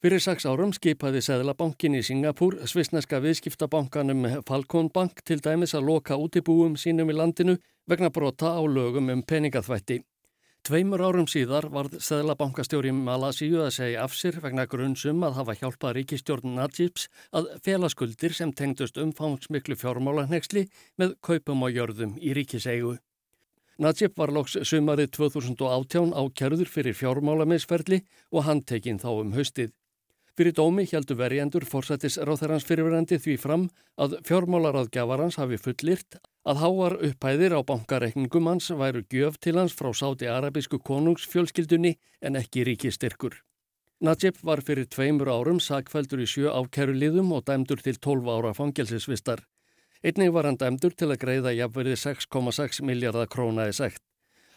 Fyrir 0.04 0.19
sex 0.19 0.43
árum 0.43 0.74
skipaði 0.76 1.22
Sæðlabankin 1.24 1.95
í 1.95 2.02
Singapúr 2.04 2.58
svisneska 2.67 3.22
viðskiptabankanum 3.24 4.28
Falcon 4.48 4.91
Bank 4.91 5.24
til 5.24 5.39
dæmis 5.43 5.76
að 5.76 5.88
loka 5.88 6.19
útibúum 6.19 6.76
sínum 6.76 7.12
í 7.12 7.15
landinu 7.15 7.56
vegna 7.88 8.12
brota 8.12 8.52
á 8.56 8.62
lögum 8.63 9.08
um 9.12 9.24
peningaþvætti. 9.24 10.02
Tveimur 10.67 11.00
árum 11.00 11.28
síðar 11.32 11.69
varð 11.72 11.95
Sæðlabankastjóri 12.04 12.91
Malasíu 12.91 13.63
að 13.63 13.76
segja 13.80 14.04
af 14.04 14.15
sér 14.19 14.41
vegna 14.43 14.67
grunnsum 14.67 15.24
að 15.24 15.39
hafa 15.39 15.56
hjálpað 15.62 15.95
ríkistjórn 16.02 16.58
Najibs 16.60 17.08
að 17.32 17.54
félagskuldir 17.63 18.36
sem 18.36 18.52
tengdust 18.52 19.00
umfangsmiklu 19.00 19.80
fjármálaneksli 19.80 20.67
með 21.00 21.15
kaupum 21.24 21.63
á 21.63 21.67
jörðum 21.72 22.19
í 22.19 22.36
ríkiseigu. 22.36 22.98
Najib 23.80 24.18
var 24.20 24.34
loks 24.36 24.58
sumarið 24.68 25.13
2018 25.15 26.10
ákjörður 26.12 26.68
fyrir 26.68 26.96
fjármálamisferli 27.00 28.02
og 28.36 28.44
handtekinn 28.44 28.98
þá 29.00 29.12
um 29.13 29.30
haustið. 29.38 29.70
Fyrir 30.36 30.56
dómi 30.56 30.84
heldur 30.88 31.15
verjendur 31.20 31.63
fórsættis 31.68 32.18
ráþærans 32.28 32.65
fyrirverandi 32.68 33.15
því 33.24 33.36
fram 33.39 33.63
að 33.96 34.18
fjármálaráðgjafarans 34.28 35.39
hafi 35.39 35.60
fullirt 35.63 36.20
að 36.44 36.60
háar 36.60 36.96
upphæðir 37.08 37.56
á 37.56 37.60
bankareikningum 37.72 38.50
hans 38.52 38.68
væru 38.82 39.06
gjöf 39.08 39.39
til 39.39 39.56
hans 39.60 39.76
frá 39.76 39.94
sáti 39.96 40.28
arabísku 40.28 40.82
konungsfjölskyldunni 40.84 41.94
en 42.20 42.39
ekki 42.39 42.65
ríkistyrkur. 42.68 43.38
Najib 44.04 44.44
var 44.44 44.60
fyrir 44.63 44.92
tveimur 44.92 45.32
árum 45.32 45.63
sakfældur 45.63 46.24
í 46.24 46.28
sjö 46.28 46.52
ákæruliðum 46.52 47.32
og 47.36 47.48
dæmdur 47.48 47.80
til 47.84 47.96
12 47.96 48.28
ára 48.36 48.54
fangelsisvistar. 48.56 49.44
Einnig 49.99 50.31
var 50.31 50.47
hann 50.47 50.59
dæmdur 50.59 50.93
til 50.95 51.09
að 51.12 51.19
greiða 51.19 51.51
jafnverði 51.51 51.97
6,6 51.99 52.83
miljardar 52.88 53.27
króna 53.27 53.65
í 53.67 53.73
sekt. 53.75 53.99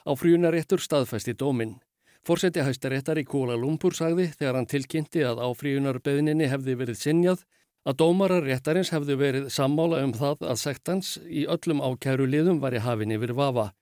Á 0.06 0.14
fríunaréttur 0.14 0.78
staðfæsti 0.78 1.34
dóminn. 1.34 1.80
Fórseti 2.22 2.62
hæstaréttar 2.62 3.18
í 3.18 3.26
Kuala 3.26 3.56
Lumpur 3.58 3.96
sagði 3.98 4.28
þegar 4.36 4.60
hann 4.60 4.70
tilkynnti 4.70 5.24
að 5.26 5.42
áfríunarbeðninni 5.42 6.46
hefði 6.52 6.76
verið 6.78 7.00
sinjað 7.00 7.42
að 7.82 7.98
dómarar 7.98 8.46
réttarins 8.46 8.92
hefði 8.94 9.16
verið 9.18 9.48
sammála 9.50 10.04
um 10.06 10.14
það 10.14 10.46
að 10.52 10.60
sektans 10.62 11.16
í 11.26 11.42
öllum 11.50 11.82
ákæru 11.82 12.28
liðum 12.30 12.62
var 12.62 12.78
í 12.78 12.84
hafinn 12.84 13.14
yfir 13.16 13.34
vafa. 13.34 13.72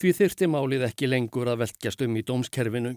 Því 0.00 0.16
þyrti 0.16 0.48
málið 0.48 0.86
ekki 0.88 1.10
lengur 1.12 1.52
að 1.52 1.66
velkjast 1.66 2.00
um 2.06 2.16
í 2.16 2.24
dómskerfinu. 2.24 2.96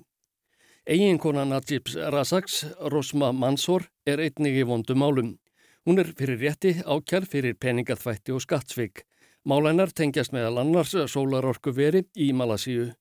Eginkona 0.88 1.43
Najibs 1.43 1.97
Razaks, 2.15 2.63
Rosma 2.91 3.33
Mansor, 3.36 3.89
er 4.07 4.23
einnig 4.23 4.55
í 4.55 4.63
vondu 4.67 4.95
málum. 4.95 5.36
Hún 5.84 6.00
er 6.00 6.13
fyrir 6.15 6.39
rétti 6.39 6.69
ákjær 6.80 7.26
fyrir 7.28 7.58
peningaþvætti 7.60 8.32
og 8.32 8.39
skattsvig. 8.39 9.02
Málænar 9.43 9.91
tengjast 9.91 10.32
meðal 10.32 10.62
annars 10.62 10.93
sólarorku 11.12 11.74
veri 11.76 12.06
í 12.15 12.30
Malasíu. 12.32 12.93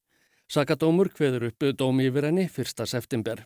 Sakadómur 0.50 1.12
hveður 1.14 1.46
upp 1.52 1.68
dómi 1.78 2.08
yfir 2.10 2.26
henni 2.26 2.48
1. 2.48 2.82
september. 2.90 3.44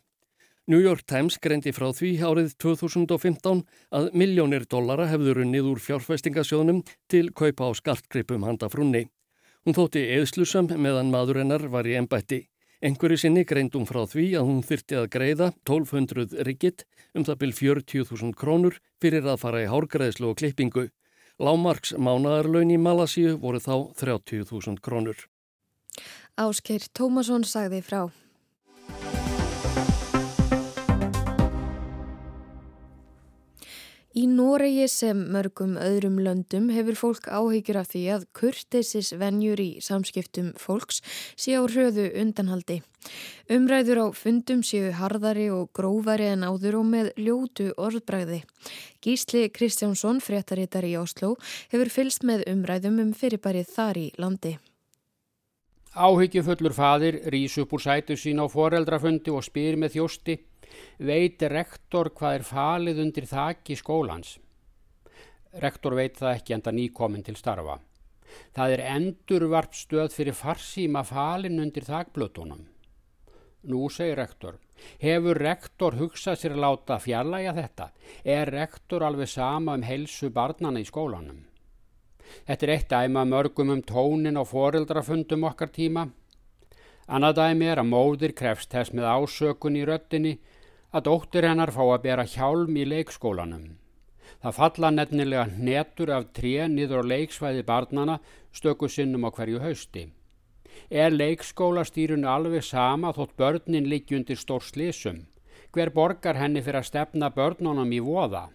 New 0.66 0.80
York 0.80 1.04
Times 1.04 1.36
greindi 1.36 1.74
frá 1.76 1.90
því 1.92 2.14
árið 2.24 2.56
2015 2.64 3.60
að 3.92 4.08
miljónir 4.16 4.64
dollara 4.64 5.10
hefður 5.12 5.44
unnið 5.44 5.68
úr 5.74 5.84
fjárfestingasjónum 5.84 6.80
til 7.12 7.28
kaupa 7.36 7.68
á 7.68 7.70
skartgripum 7.76 8.48
handa 8.48 8.72
frunni. 8.72 9.04
Hún 9.68 9.76
þótti 9.76 10.08
eðslusam 10.16 10.72
meðan 10.80 11.12
maður 11.12 11.44
hennar 11.44 11.68
var 11.68 11.84
í 11.84 11.98
ennbætti. 12.00 12.46
Engur 12.84 13.14
í 13.14 13.16
sinni 13.16 13.46
greindum 13.48 13.86
frá 13.88 14.02
því 14.04 14.26
að 14.36 14.48
hún 14.50 14.58
þyrti 14.66 14.98
að 15.00 15.08
greiða 15.14 15.46
1200 15.64 16.44
riggit 16.44 16.84
um 17.16 17.24
það 17.24 17.38
byrj 17.42 17.54
40.000 17.62 18.36
krónur 18.36 18.76
fyrir 19.00 19.24
að 19.24 19.40
fara 19.40 19.62
í 19.64 19.70
hárgreðslu 19.72 20.28
og 20.28 20.36
klippingu. 20.42 20.90
Lámarks 21.40 21.94
mánadarlaun 21.96 22.74
í 22.74 22.76
Malasíu 22.80 23.38
voru 23.40 23.60
þá 23.60 23.96
30.000 23.96 24.80
krónur. 24.84 25.16
Áskeir 26.36 26.84
Tómasson 26.92 27.48
sagði 27.48 27.80
frá. 27.80 28.02
Í 34.16 34.22
Noregi 34.32 34.86
sem 34.88 35.18
mörgum 35.28 35.74
öðrum 35.76 36.14
löndum 36.24 36.70
hefur 36.72 36.96
fólk 36.96 37.26
áhyggjur 37.28 37.76
af 37.82 37.90
því 37.90 38.04
að 38.14 38.22
kurteisis 38.38 39.10
venjur 39.20 39.60
í 39.60 39.66
samskiptum 39.84 40.54
fólks 40.56 41.02
sé 41.36 41.52
á 41.52 41.60
hröðu 41.60 42.06
undanhaldi. 42.22 42.78
Umræður 43.52 44.00
á 44.00 44.06
fundum 44.16 44.62
séu 44.64 44.94
harðari 44.96 45.50
og 45.52 45.68
grófari 45.76 46.30
en 46.30 46.46
áður 46.48 46.78
og 46.80 46.88
með 46.94 47.10
ljótu 47.20 47.68
orðbræði. 47.76 48.40
Gísli 49.04 49.50
Kristjánsson, 49.52 50.24
fréttarittar 50.24 50.88
í 50.88 50.96
Oslo, 50.96 51.34
hefur 51.68 51.92
fylst 51.92 52.24
með 52.24 52.48
umræðum 52.54 52.96
um 53.04 53.12
fyrirbærið 53.12 53.68
þar 53.76 54.00
í 54.00 54.08
landi. 54.16 54.56
Áhyggjufullur 55.92 56.72
fadir 56.76 57.20
rýs 57.32 57.60
upp 57.60 57.76
úr 57.76 57.84
sætu 57.84 58.16
sín 58.16 58.40
á 58.40 58.48
foreldrafundi 58.48 59.28
og 59.32 59.44
spyr 59.44 59.76
með 59.76 60.00
þjósti 60.00 60.40
Veit 60.98 61.42
rektor 61.42 62.10
hvað 62.16 62.38
er 62.38 62.46
falið 62.46 63.02
undir 63.04 63.26
þakki 63.30 63.76
skólans? 63.76 64.36
Rektor 65.60 65.96
veit 65.96 66.18
það 66.20 66.34
ekki 66.36 66.56
enda 66.56 66.72
nýkomin 66.72 67.24
til 67.24 67.36
starfa. 67.36 67.78
Það 68.56 68.72
er 68.76 68.82
endurvarpstöð 68.92 70.12
fyrir 70.12 70.36
farsíma 70.36 71.02
falin 71.06 71.60
undir 71.62 71.86
þakblötunum. 71.86 72.64
Nú 73.66 73.88
segir 73.90 74.20
rektor, 74.20 74.58
hefur 75.02 75.40
rektor 75.42 75.96
hugsað 75.98 76.38
sér 76.38 76.54
að 76.54 76.62
láta 76.62 76.98
fjarlæga 77.02 77.54
þetta? 77.56 77.88
Er 78.22 78.52
rektor 78.52 79.02
alveg 79.02 79.30
sama 79.32 79.74
um 79.74 79.86
helsu 79.86 80.30
barnana 80.30 80.82
í 80.82 80.86
skólanum? 80.86 81.40
Þetta 82.46 82.66
er 82.66 82.72
eitt 82.74 82.92
dæma 82.92 83.24
mörgum 83.26 83.72
um 83.74 83.82
tónin 83.82 84.38
á 84.38 84.44
foreldrafundum 84.46 85.48
okkar 85.48 85.72
tíma. 85.74 86.06
Annað 87.06 87.38
dæmi 87.40 87.68
er 87.70 87.80
að 87.82 87.90
móðir 87.90 88.34
krefst 88.38 88.72
þess 88.74 88.94
með 88.94 89.10
ásökun 89.14 89.78
í 89.78 89.84
röttinni 89.86 90.36
að 90.96 91.08
dóttir 91.10 91.44
hennar 91.44 91.72
fá 91.76 91.82
að 91.84 92.04
bera 92.06 92.24
hjálm 92.24 92.76
í 92.80 92.86
leikskólanum. 92.88 93.76
Það 94.40 94.56
falla 94.58 94.90
nefnilega 94.94 95.46
netur 95.68 96.12
af 96.16 96.28
tré 96.36 96.68
niður 96.72 97.04
á 97.04 97.10
leiksvæði 97.12 97.64
barnana 97.68 98.18
stöku 98.56 98.88
sinnum 98.88 99.26
á 99.28 99.30
hverju 99.36 99.60
hausti. 99.60 100.08
Er 100.90 101.12
leikskólastýrun 101.12 102.26
alveg 102.28 102.64
sama 102.64 103.12
þótt 103.16 103.36
börnin 103.36 103.88
liggi 103.92 104.16
undir 104.16 104.40
stór 104.40 104.64
slísum? 104.64 105.24
Hver 105.72 105.92
borgar 105.92 106.38
henni 106.40 106.62
fyrir 106.64 106.80
að 106.80 106.90
stefna 106.90 107.30
börnunum 107.32 107.92
í 107.92 108.00
voða? 108.00 108.46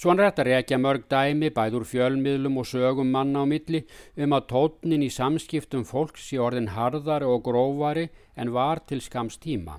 Svon 0.00 0.20
réttar 0.20 0.48
ekki 0.48 0.76
að 0.76 0.84
mörg 0.84 1.04
dæmi 1.12 1.50
bæður 1.52 1.84
fjölmiðlum 1.88 2.56
og 2.62 2.68
sögum 2.68 3.10
manna 3.12 3.44
á 3.44 3.46
milli 3.48 3.82
um 4.16 4.32
að 4.36 4.48
tótnin 4.52 5.04
í 5.04 5.10
samskiptum 5.12 5.84
fólks 5.84 6.32
í 6.32 6.40
orðin 6.40 6.72
harðari 6.76 7.28
og 7.28 7.44
grófari 7.44 8.08
en 8.36 8.52
var 8.56 8.80
til 8.88 9.02
skams 9.04 9.36
tíma. 9.36 9.76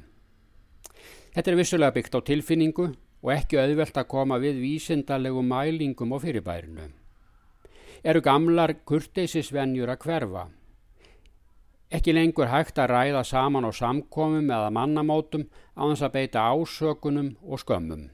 Þetta 1.32 1.52
er 1.52 1.56
vissulega 1.56 1.96
byggt 1.96 2.16
á 2.18 2.20
tilfinningu 2.28 2.86
og 3.24 3.30
ekki 3.32 3.60
auðvelt 3.62 3.96
að 4.02 4.10
koma 4.12 4.40
við 4.44 4.58
vísindalegu 4.60 5.44
mælingum 5.48 6.12
og 6.12 6.26
fyrirbærinu. 6.26 6.90
Eru 8.04 8.22
gamlar 8.26 8.74
kurteisisvenjur 8.84 9.94
að 9.94 10.02
hverfa? 10.04 10.48
Ekki 11.92 12.16
lengur 12.16 12.52
hægt 12.52 12.80
að 12.80 12.92
ræða 12.92 13.22
saman 13.28 13.68
á 13.68 13.72
samkomum 13.72 14.52
eða 14.52 14.74
mannamótum 14.76 15.48
á 15.76 15.88
þess 15.88 16.06
að 16.08 16.14
beita 16.18 16.44
ásökunum 16.52 17.34
og 17.48 17.64
skömmum. 17.64 18.10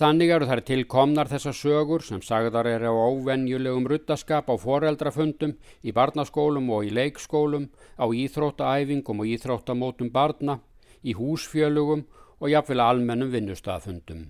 Þannig 0.00 0.30
eru 0.32 0.46
þær 0.46 0.62
tilkomnar 0.64 1.28
þessar 1.28 1.56
sögur 1.58 2.06
sem 2.06 2.22
sagðar 2.22 2.70
er 2.70 2.86
á 2.86 2.94
óvenjulegum 2.94 3.90
ruttaskap 3.90 4.46
á 4.48 4.54
foreldrafundum, 4.54 5.58
í 5.82 5.90
barnaskólum 5.92 6.70
og 6.70 6.86
í 6.86 6.94
leikskólum, 6.94 7.66
á 7.98 8.06
íþróttaæfingum 8.06 9.20
og 9.20 9.32
íþróttamótum 9.34 10.08
barna, 10.14 10.60
í 11.04 11.14
húsfjölugum 11.16 12.04
og 12.40 12.50
jafnvel 12.50 12.80
almennum 12.84 13.32
vinnustafundum. 13.32 14.28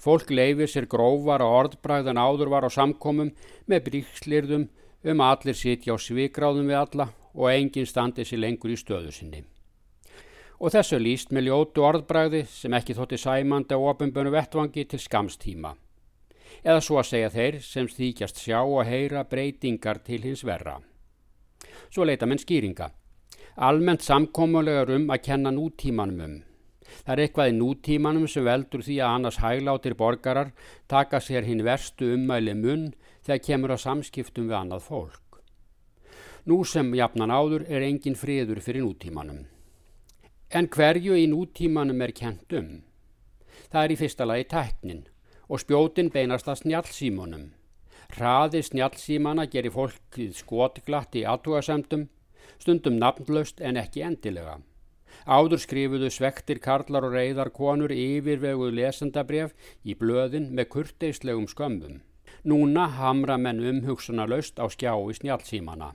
Fólk 0.00 0.30
leifir 0.32 0.70
sér 0.70 0.86
grófar 0.88 1.44
á 1.44 1.48
orðbræð 1.48 2.10
en 2.12 2.20
áður 2.20 2.50
var 2.54 2.64
á 2.64 2.70
samkomum 2.72 3.34
með 3.68 3.84
bríkslirðum 3.88 4.68
um 5.04 5.20
að 5.20 5.32
allir 5.34 5.58
sitja 5.60 5.92
á 5.92 5.96
svikráðum 6.00 6.70
við 6.70 6.80
alla 6.80 7.06
og 7.34 7.50
enginn 7.52 7.88
standi 7.88 8.24
sér 8.24 8.42
lengur 8.44 8.72
í 8.72 8.78
stöðu 8.80 9.12
sinni. 9.12 9.44
Og 10.60 10.72
þessu 10.74 10.98
líst 11.00 11.30
með 11.32 11.48
ljótu 11.48 11.84
orðbræði 11.84 12.42
sem 12.48 12.74
ekki 12.76 12.96
þótti 12.96 13.20
sæmandi 13.20 13.76
á 13.76 13.80
ofinbönu 13.80 14.32
vettvangi 14.34 14.84
til 14.84 15.00
skamstíma. 15.00 15.74
Eða 16.64 16.80
svo 16.84 16.98
að 17.00 17.08
segja 17.12 17.30
þeir 17.32 17.60
sem 17.64 17.88
þýkjast 17.88 18.40
sjá 18.42 18.58
og 18.60 18.84
heyra 18.84 19.24
breytingar 19.24 20.02
til 20.04 20.20
hins 20.24 20.44
verra. 20.44 20.78
Svo 21.88 22.04
leita 22.04 22.28
menn 22.28 22.40
skýringa. 22.40 22.90
Almennt 23.56 24.04
samkómulegar 24.06 24.92
um 24.94 25.08
að 25.10 25.24
kenna 25.26 25.50
nútímanum 25.50 26.22
um. 26.26 26.36
Það 27.04 27.12
er 27.14 27.22
eitthvað 27.24 27.50
í 27.50 27.56
nútímanum 27.56 28.26
sem 28.30 28.44
veldur 28.46 28.82
því 28.86 28.98
að 29.00 29.14
annars 29.16 29.38
hæglátir 29.42 29.96
borgarar 29.98 30.52
taka 30.90 31.20
sér 31.22 31.46
hinn 31.46 31.64
verstu 31.66 32.12
ummæli 32.14 32.54
munn 32.54 32.90
þegar 33.26 33.44
kemur 33.46 33.74
á 33.74 33.78
samskiptum 33.78 34.48
við 34.50 34.58
annað 34.60 34.86
fólk. 34.86 35.40
Nú 36.46 36.62
sem 36.64 36.94
jafnan 36.94 37.30
áður 37.30 37.66
er 37.68 37.84
engin 37.86 38.18
friður 38.18 38.62
fyrir 38.64 38.86
nútímanum. 38.86 39.44
En 40.50 40.66
hverju 40.66 41.14
í 41.14 41.26
nútímanum 41.30 42.00
er 42.02 42.12
kent 42.16 42.54
um? 42.58 42.70
Það 43.70 43.84
er 43.84 43.92
í 43.94 43.98
fyrsta 44.00 44.26
lagi 44.26 44.46
tæknin 44.50 45.04
og 45.50 45.60
spjótin 45.62 46.10
beinast 46.14 46.48
að 46.48 46.62
snjálfsímunum. 46.62 47.50
Hraði 48.14 48.62
snjálfsímana 48.66 49.46
gerir 49.50 49.74
fólkið 49.74 50.32
skotglatt 50.40 51.14
í 51.18 51.22
aðtúasemdum, 51.28 52.08
stundum 52.58 52.98
nafnlaust 53.00 53.60
en 53.60 53.78
ekki 53.80 54.04
endilega. 54.06 54.58
Áður 55.26 55.60
skrifuðu 55.60 56.10
svektir 56.12 56.60
karlar 56.64 57.04
og 57.08 57.16
reyðar 57.16 57.50
konur 57.52 57.92
yfirveguð 57.92 58.76
lesendabref 58.78 59.56
í 59.84 59.96
blöðin 59.98 60.50
með 60.54 60.70
kurteislegum 60.74 61.48
skömmum. 61.50 62.00
Núna 62.44 62.86
hamra 62.96 63.36
menn 63.36 63.60
umhugsuna 63.60 64.26
laust 64.30 64.56
á 64.62 64.64
skjá 64.72 64.94
í 64.96 65.16
snjálfsímana. 65.18 65.92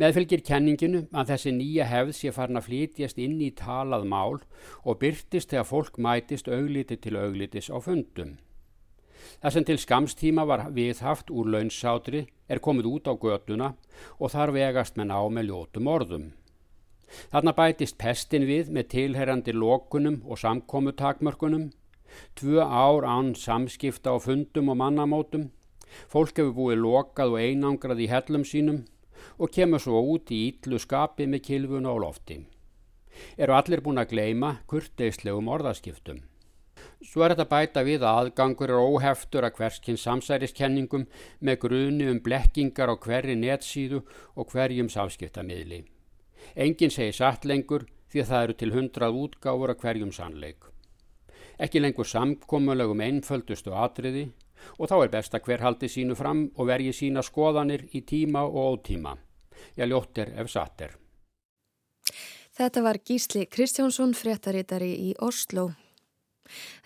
Meðfylgir 0.00 0.42
kenninginu 0.44 1.06
að 1.12 1.32
þessi 1.32 1.52
nýja 1.56 1.86
hefð 1.88 2.12
sé 2.16 2.32
farin 2.32 2.60
að 2.60 2.68
flytjast 2.68 3.18
inn 3.20 3.40
í 3.44 3.50
talað 3.56 4.06
mál 4.08 4.38
og 4.84 5.00
byrtist 5.00 5.50
þegar 5.52 5.68
fólk 5.68 5.98
mætist 6.00 6.48
augliti 6.48 6.96
til 6.96 7.18
auglitis 7.20 7.68
á 7.68 7.76
fundum. 7.84 8.38
Það 9.38 9.54
sem 9.54 9.66
til 9.68 9.78
skamstíma 9.78 10.44
var 10.48 10.66
viðhaft 10.74 11.30
úr 11.30 11.48
launsátri 11.54 12.26
er 12.50 12.60
komið 12.64 12.90
út 12.90 13.10
á 13.10 13.14
göduna 13.14 13.72
og 14.18 14.32
þar 14.34 14.52
vegast 14.56 14.98
menn 14.98 15.14
á 15.14 15.20
með 15.30 15.50
ljótum 15.50 15.90
orðum. 15.90 16.26
Þarna 17.30 17.54
bætist 17.58 17.98
pestin 17.98 18.46
við 18.46 18.70
með 18.74 18.90
tilherrandi 18.94 19.54
lokunum 19.54 20.20
og 20.26 20.38
samkomutakmörkunum, 20.42 21.70
tvö 22.38 22.62
ár 22.62 23.06
án 23.06 23.34
samskipta 23.34 24.14
á 24.14 24.16
fundum 24.22 24.70
og 24.70 24.78
mannamótum, 24.82 25.50
fólk 26.10 26.38
hefur 26.38 26.54
búið 26.54 26.82
lokað 26.84 27.34
og 27.34 27.42
einangrað 27.42 28.04
í 28.06 28.10
hellum 28.10 28.46
sínum 28.46 28.84
og 29.38 29.50
kemur 29.54 29.82
svo 29.82 30.00
út 30.14 30.30
í 30.30 30.46
ítlu 30.48 30.78
skapi 30.78 31.26
með 31.26 31.46
kilvuna 31.50 31.92
og 31.92 32.02
lofti. 32.06 32.40
Eru 33.36 33.56
allir 33.56 33.82
búin 33.84 34.00
að 34.00 34.14
gleima 34.14 34.56
kurteislegum 34.70 35.50
orðaskiptum. 35.50 36.22
Svo 37.00 37.24
er 37.24 37.32
þetta 37.32 37.48
bæta 37.48 37.82
við 37.86 38.02
að 38.04 38.18
aðgangur 38.22 38.70
er 38.74 38.82
óheftur 38.84 39.46
að 39.46 39.54
hverskinn 39.56 39.96
samsæriskenningum 40.00 41.06
með 41.40 41.56
gruni 41.62 42.10
um 42.12 42.20
blekkingar 42.20 42.92
á 42.92 42.96
hverri 43.00 43.38
netsíðu 43.40 44.02
og 44.36 44.52
hverjum 44.52 44.90
sáskiptamiðli. 44.92 45.80
Engin 46.60 46.92
segir 46.92 47.16
satt 47.16 47.48
lengur 47.48 47.86
því 48.12 48.20
að 48.20 48.30
það 48.32 48.44
eru 48.44 48.58
til 48.60 48.70
hundrað 48.74 49.18
útgáfur 49.22 49.72
að 49.72 49.80
hverjum 49.80 50.12
sannleik. 50.12 50.68
Ekki 51.56 51.80
lengur 51.80 52.08
samkomulegum 52.08 53.00
einföldustu 53.04 53.72
atriði 53.72 54.28
og 54.76 54.92
þá 54.92 54.96
er 55.00 55.12
best 55.16 55.34
að 55.36 55.46
hver 55.48 55.64
haldi 55.64 55.88
sínu 55.88 56.16
fram 56.16 56.46
og 56.56 56.68
vergi 56.68 56.92
sína 56.92 57.24
skoðanir 57.24 57.88
í 57.96 58.04
tíma 58.04 58.44
og 58.44 58.74
ótíma. 58.76 59.16
Já, 59.76 59.86
ljótt 59.88 60.20
er 60.20 60.34
ef 60.40 60.52
satt 60.52 60.84
er. 60.84 60.96
Þetta 62.60 62.82
var 62.84 62.98
Gísli 63.00 63.46
Kristjánsson, 63.48 64.12
fréttaritari 64.12 64.90
í 65.08 65.14
Oslo. 65.24 65.70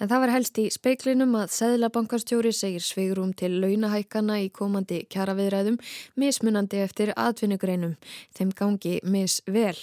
En 0.00 0.11
það 0.11 0.24
var 0.24 0.35
helst 0.35 0.59
í 0.61 0.66
speiklinum 0.72 1.35
að 1.38 1.53
Sæðlabankarstjóri 1.59 2.53
segir 2.55 2.85
sveigrum 2.85 3.33
til 3.37 3.53
launahækana 3.62 4.40
í 4.44 4.50
komandi 4.55 5.05
kjaraviðræðum 5.12 5.79
mismunandi 6.20 6.83
eftir 6.85 7.12
atvinnugreinum, 7.16 7.96
þeim 8.37 8.53
gangi 8.59 8.98
misvel. 9.05 9.77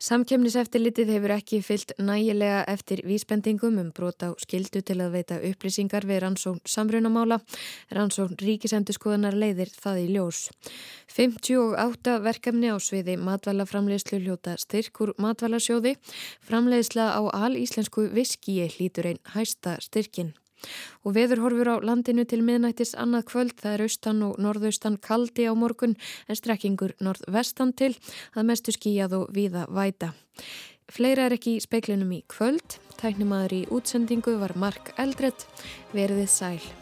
Samkemniseftirlitið 0.00 1.12
hefur 1.14 1.34
ekki 1.34 1.60
fyllt 1.64 1.92
nægilega 2.00 2.62
eftir 2.72 3.02
vísbendingum 3.04 3.78
um 3.82 3.90
brot 3.96 4.24
á 4.24 4.32
skildu 4.40 4.80
til 4.80 5.00
að 5.04 5.16
veita 5.18 5.40
upplýsingar 5.50 6.06
við 6.08 6.22
rannsón 6.24 6.60
samrunamála. 6.64 7.40
Rannsón 7.92 8.38
ríkisendurskoðanar 8.40 9.36
leiðir 9.36 9.72
það 9.74 10.02
í 10.04 10.08
ljós. 10.14 10.46
58 11.10 12.16
verkefni 12.24 12.70
á 12.70 12.76
sviði 12.78 13.16
matvælaframleyslu 13.20 14.20
hljóta 14.22 14.54
styrkur 14.60 15.12
matvælasjóði, 15.20 15.96
framleiðsla 16.46 17.10
á 17.18 17.22
al 17.34 17.56
íslensku 17.58 18.06
viski 18.14 18.60
hlítur 18.70 19.09
einn 19.10 19.20
hæsta 19.34 19.76
styrkin. 19.84 20.32
Og 21.04 21.14
veður 21.16 21.40
horfur 21.44 21.70
á 21.72 21.76
landinu 21.80 22.26
til 22.28 22.42
miðnættis 22.44 22.92
annað 22.98 23.28
kvöld, 23.30 23.54
það 23.60 23.76
er 23.76 23.84
austan 23.86 24.24
og 24.26 24.36
norðaustan 24.42 24.98
kaldi 25.00 25.48
á 25.48 25.52
morgun 25.56 25.96
en 26.28 26.36
strekkingur 26.36 26.96
norðvestan 27.00 27.72
til 27.72 27.94
að 28.34 28.50
mestu 28.52 28.74
skíjað 28.76 29.16
og 29.22 29.32
víða 29.36 29.64
væta. 29.72 30.12
Fleira 30.90 31.28
er 31.28 31.38
ekki 31.38 31.56
í 31.56 31.64
speiklinum 31.64 32.12
í 32.12 32.20
kvöld. 32.28 32.80
Tæknimaður 33.00 33.56
í 33.60 33.64
útsendingu 33.72 34.36
var 34.42 34.56
Mark 34.58 34.92
Eldredd. 34.98 35.46
Verðið 35.94 36.30
sæl. 36.34 36.79